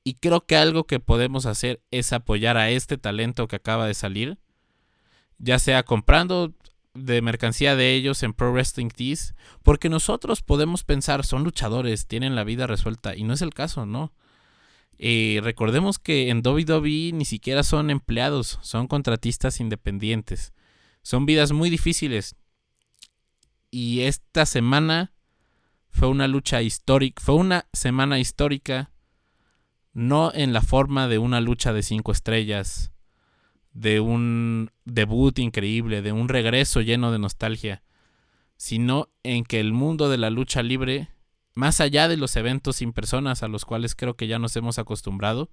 Y 0.02 0.14
creo 0.14 0.46
que 0.46 0.56
algo 0.56 0.84
que 0.84 0.98
podemos 0.98 1.46
hacer 1.46 1.80
es 1.92 2.12
apoyar 2.12 2.56
a 2.56 2.70
este 2.70 2.98
talento 2.98 3.46
que 3.46 3.56
acaba 3.56 3.86
de 3.86 3.94
salir. 3.94 4.38
Ya 5.38 5.58
sea 5.60 5.84
comprando 5.84 6.54
de 6.94 7.22
mercancía 7.22 7.76
de 7.76 7.94
ellos 7.94 8.22
en 8.22 8.32
Pro 8.32 8.52
Wrestling 8.52 8.88
Tees, 8.88 9.34
porque 9.62 9.88
nosotros 9.88 10.42
podemos 10.42 10.84
pensar, 10.84 11.24
son 11.24 11.44
luchadores, 11.44 12.06
tienen 12.06 12.34
la 12.34 12.44
vida 12.44 12.66
resuelta, 12.66 13.16
y 13.16 13.24
no 13.24 13.34
es 13.34 13.42
el 13.42 13.54
caso, 13.54 13.86
¿no? 13.86 14.12
Recordemos 14.98 15.98
que 15.98 16.28
en 16.28 16.42
WWE 16.46 17.12
ni 17.14 17.24
siquiera 17.24 17.62
son 17.62 17.88
empleados, 17.88 18.58
son 18.60 18.86
contratistas 18.86 19.58
independientes. 19.60 20.52
Son 21.02 21.24
vidas 21.24 21.52
muy 21.52 21.70
difíciles. 21.70 22.36
Y 23.70 24.00
esta 24.00 24.44
semana 24.44 25.14
fue 25.88 26.08
una 26.08 26.28
lucha 26.28 26.60
histórica, 26.60 27.22
fue 27.22 27.36
una 27.36 27.66
semana 27.72 28.18
histórica, 28.18 28.92
no 29.94 30.32
en 30.34 30.52
la 30.52 30.60
forma 30.60 31.08
de 31.08 31.16
una 31.16 31.40
lucha 31.40 31.72
de 31.72 31.82
cinco 31.82 32.12
estrellas, 32.12 32.92
de 33.72 34.00
un 34.00 34.70
debut 34.84 35.38
increíble, 35.38 36.02
de 36.02 36.12
un 36.12 36.28
regreso 36.28 36.80
lleno 36.80 37.12
de 37.12 37.18
nostalgia, 37.18 37.82
sino 38.56 39.08
en 39.22 39.44
que 39.44 39.60
el 39.60 39.72
mundo 39.72 40.08
de 40.08 40.18
la 40.18 40.30
lucha 40.30 40.62
libre, 40.62 41.08
más 41.54 41.80
allá 41.80 42.08
de 42.08 42.16
los 42.16 42.36
eventos 42.36 42.76
sin 42.76 42.92
personas 42.92 43.42
a 43.42 43.48
los 43.48 43.64
cuales 43.64 43.94
creo 43.94 44.16
que 44.16 44.26
ya 44.26 44.38
nos 44.38 44.56
hemos 44.56 44.78
acostumbrado, 44.78 45.50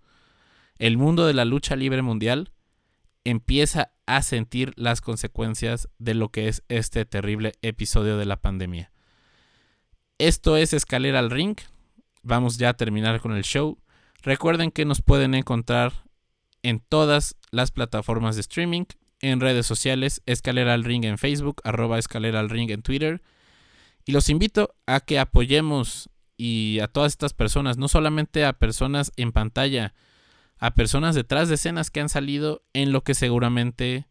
el 0.77 0.97
mundo 0.97 1.25
de 1.25 1.34
la 1.34 1.45
lucha 1.45 1.75
libre 1.75 2.01
mundial 2.01 2.51
empieza 3.23 3.91
a 4.06 4.21
sentir 4.21 4.73
las 4.77 5.01
consecuencias 5.01 5.89
de 5.99 6.13
lo 6.13 6.30
que 6.30 6.47
es 6.47 6.63
este 6.69 7.06
terrible 7.06 7.53
episodio 7.62 8.17
de 8.17 8.25
la 8.25 8.38
pandemia. 8.38 8.91
Esto 10.17 10.58
es 10.58 10.73
Escalera 10.73 11.19
al 11.19 11.30
Ring. 11.30 11.58
Vamos 12.23 12.58
ya 12.58 12.69
a 12.69 12.73
terminar 12.73 13.19
con 13.21 13.34
el 13.34 13.43
show. 13.43 13.77
Recuerden 14.21 14.71
que 14.71 14.86
nos 14.86 15.01
pueden 15.01 15.34
encontrar 15.34 15.93
en 16.63 16.80
todas 16.80 17.37
las 17.51 17.71
plataformas 17.71 18.36
de 18.36 18.41
streaming, 18.41 18.86
en 19.19 19.39
redes 19.39 19.65
sociales, 19.65 20.21
Escalera 20.25 20.73
al 20.73 20.83
Ring 20.83 21.05
en 21.05 21.17
Facebook, 21.17 21.62
arroba 21.63 21.97
Escalera 21.97 22.39
al 22.39 22.49
Ring 22.49 22.69
en 22.69 22.81
Twitter. 22.81 23.21
Y 24.05 24.12
los 24.12 24.29
invito 24.29 24.75
a 24.86 24.99
que 24.99 25.19
apoyemos 25.19 26.10
y 26.38 26.79
a 26.79 26.88
todas 26.88 27.13
estas 27.13 27.33
personas, 27.33 27.77
no 27.77 27.88
solamente 27.88 28.45
a 28.45 28.53
personas 28.53 29.12
en 29.17 29.31
pantalla, 29.31 29.93
a 30.60 30.75
personas 30.75 31.15
detrás 31.15 31.49
de 31.49 31.55
escenas 31.55 31.91
que 31.91 31.99
han 31.99 32.10
salido 32.10 32.63
en 32.73 32.91
lo 32.91 33.03
que 33.03 33.15
seguramente 33.15 34.07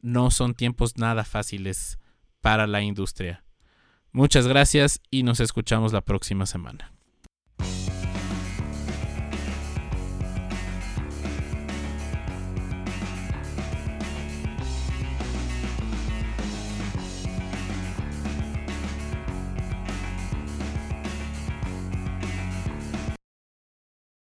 no 0.00 0.30
son 0.30 0.54
tiempos 0.54 0.96
nada 0.96 1.24
fáciles 1.24 1.98
para 2.40 2.66
la 2.66 2.82
industria. 2.82 3.44
Muchas 4.10 4.46
gracias 4.46 5.00
y 5.10 5.22
nos 5.22 5.40
escuchamos 5.40 5.92
la 5.92 6.02
próxima 6.02 6.44
semana. 6.44 6.92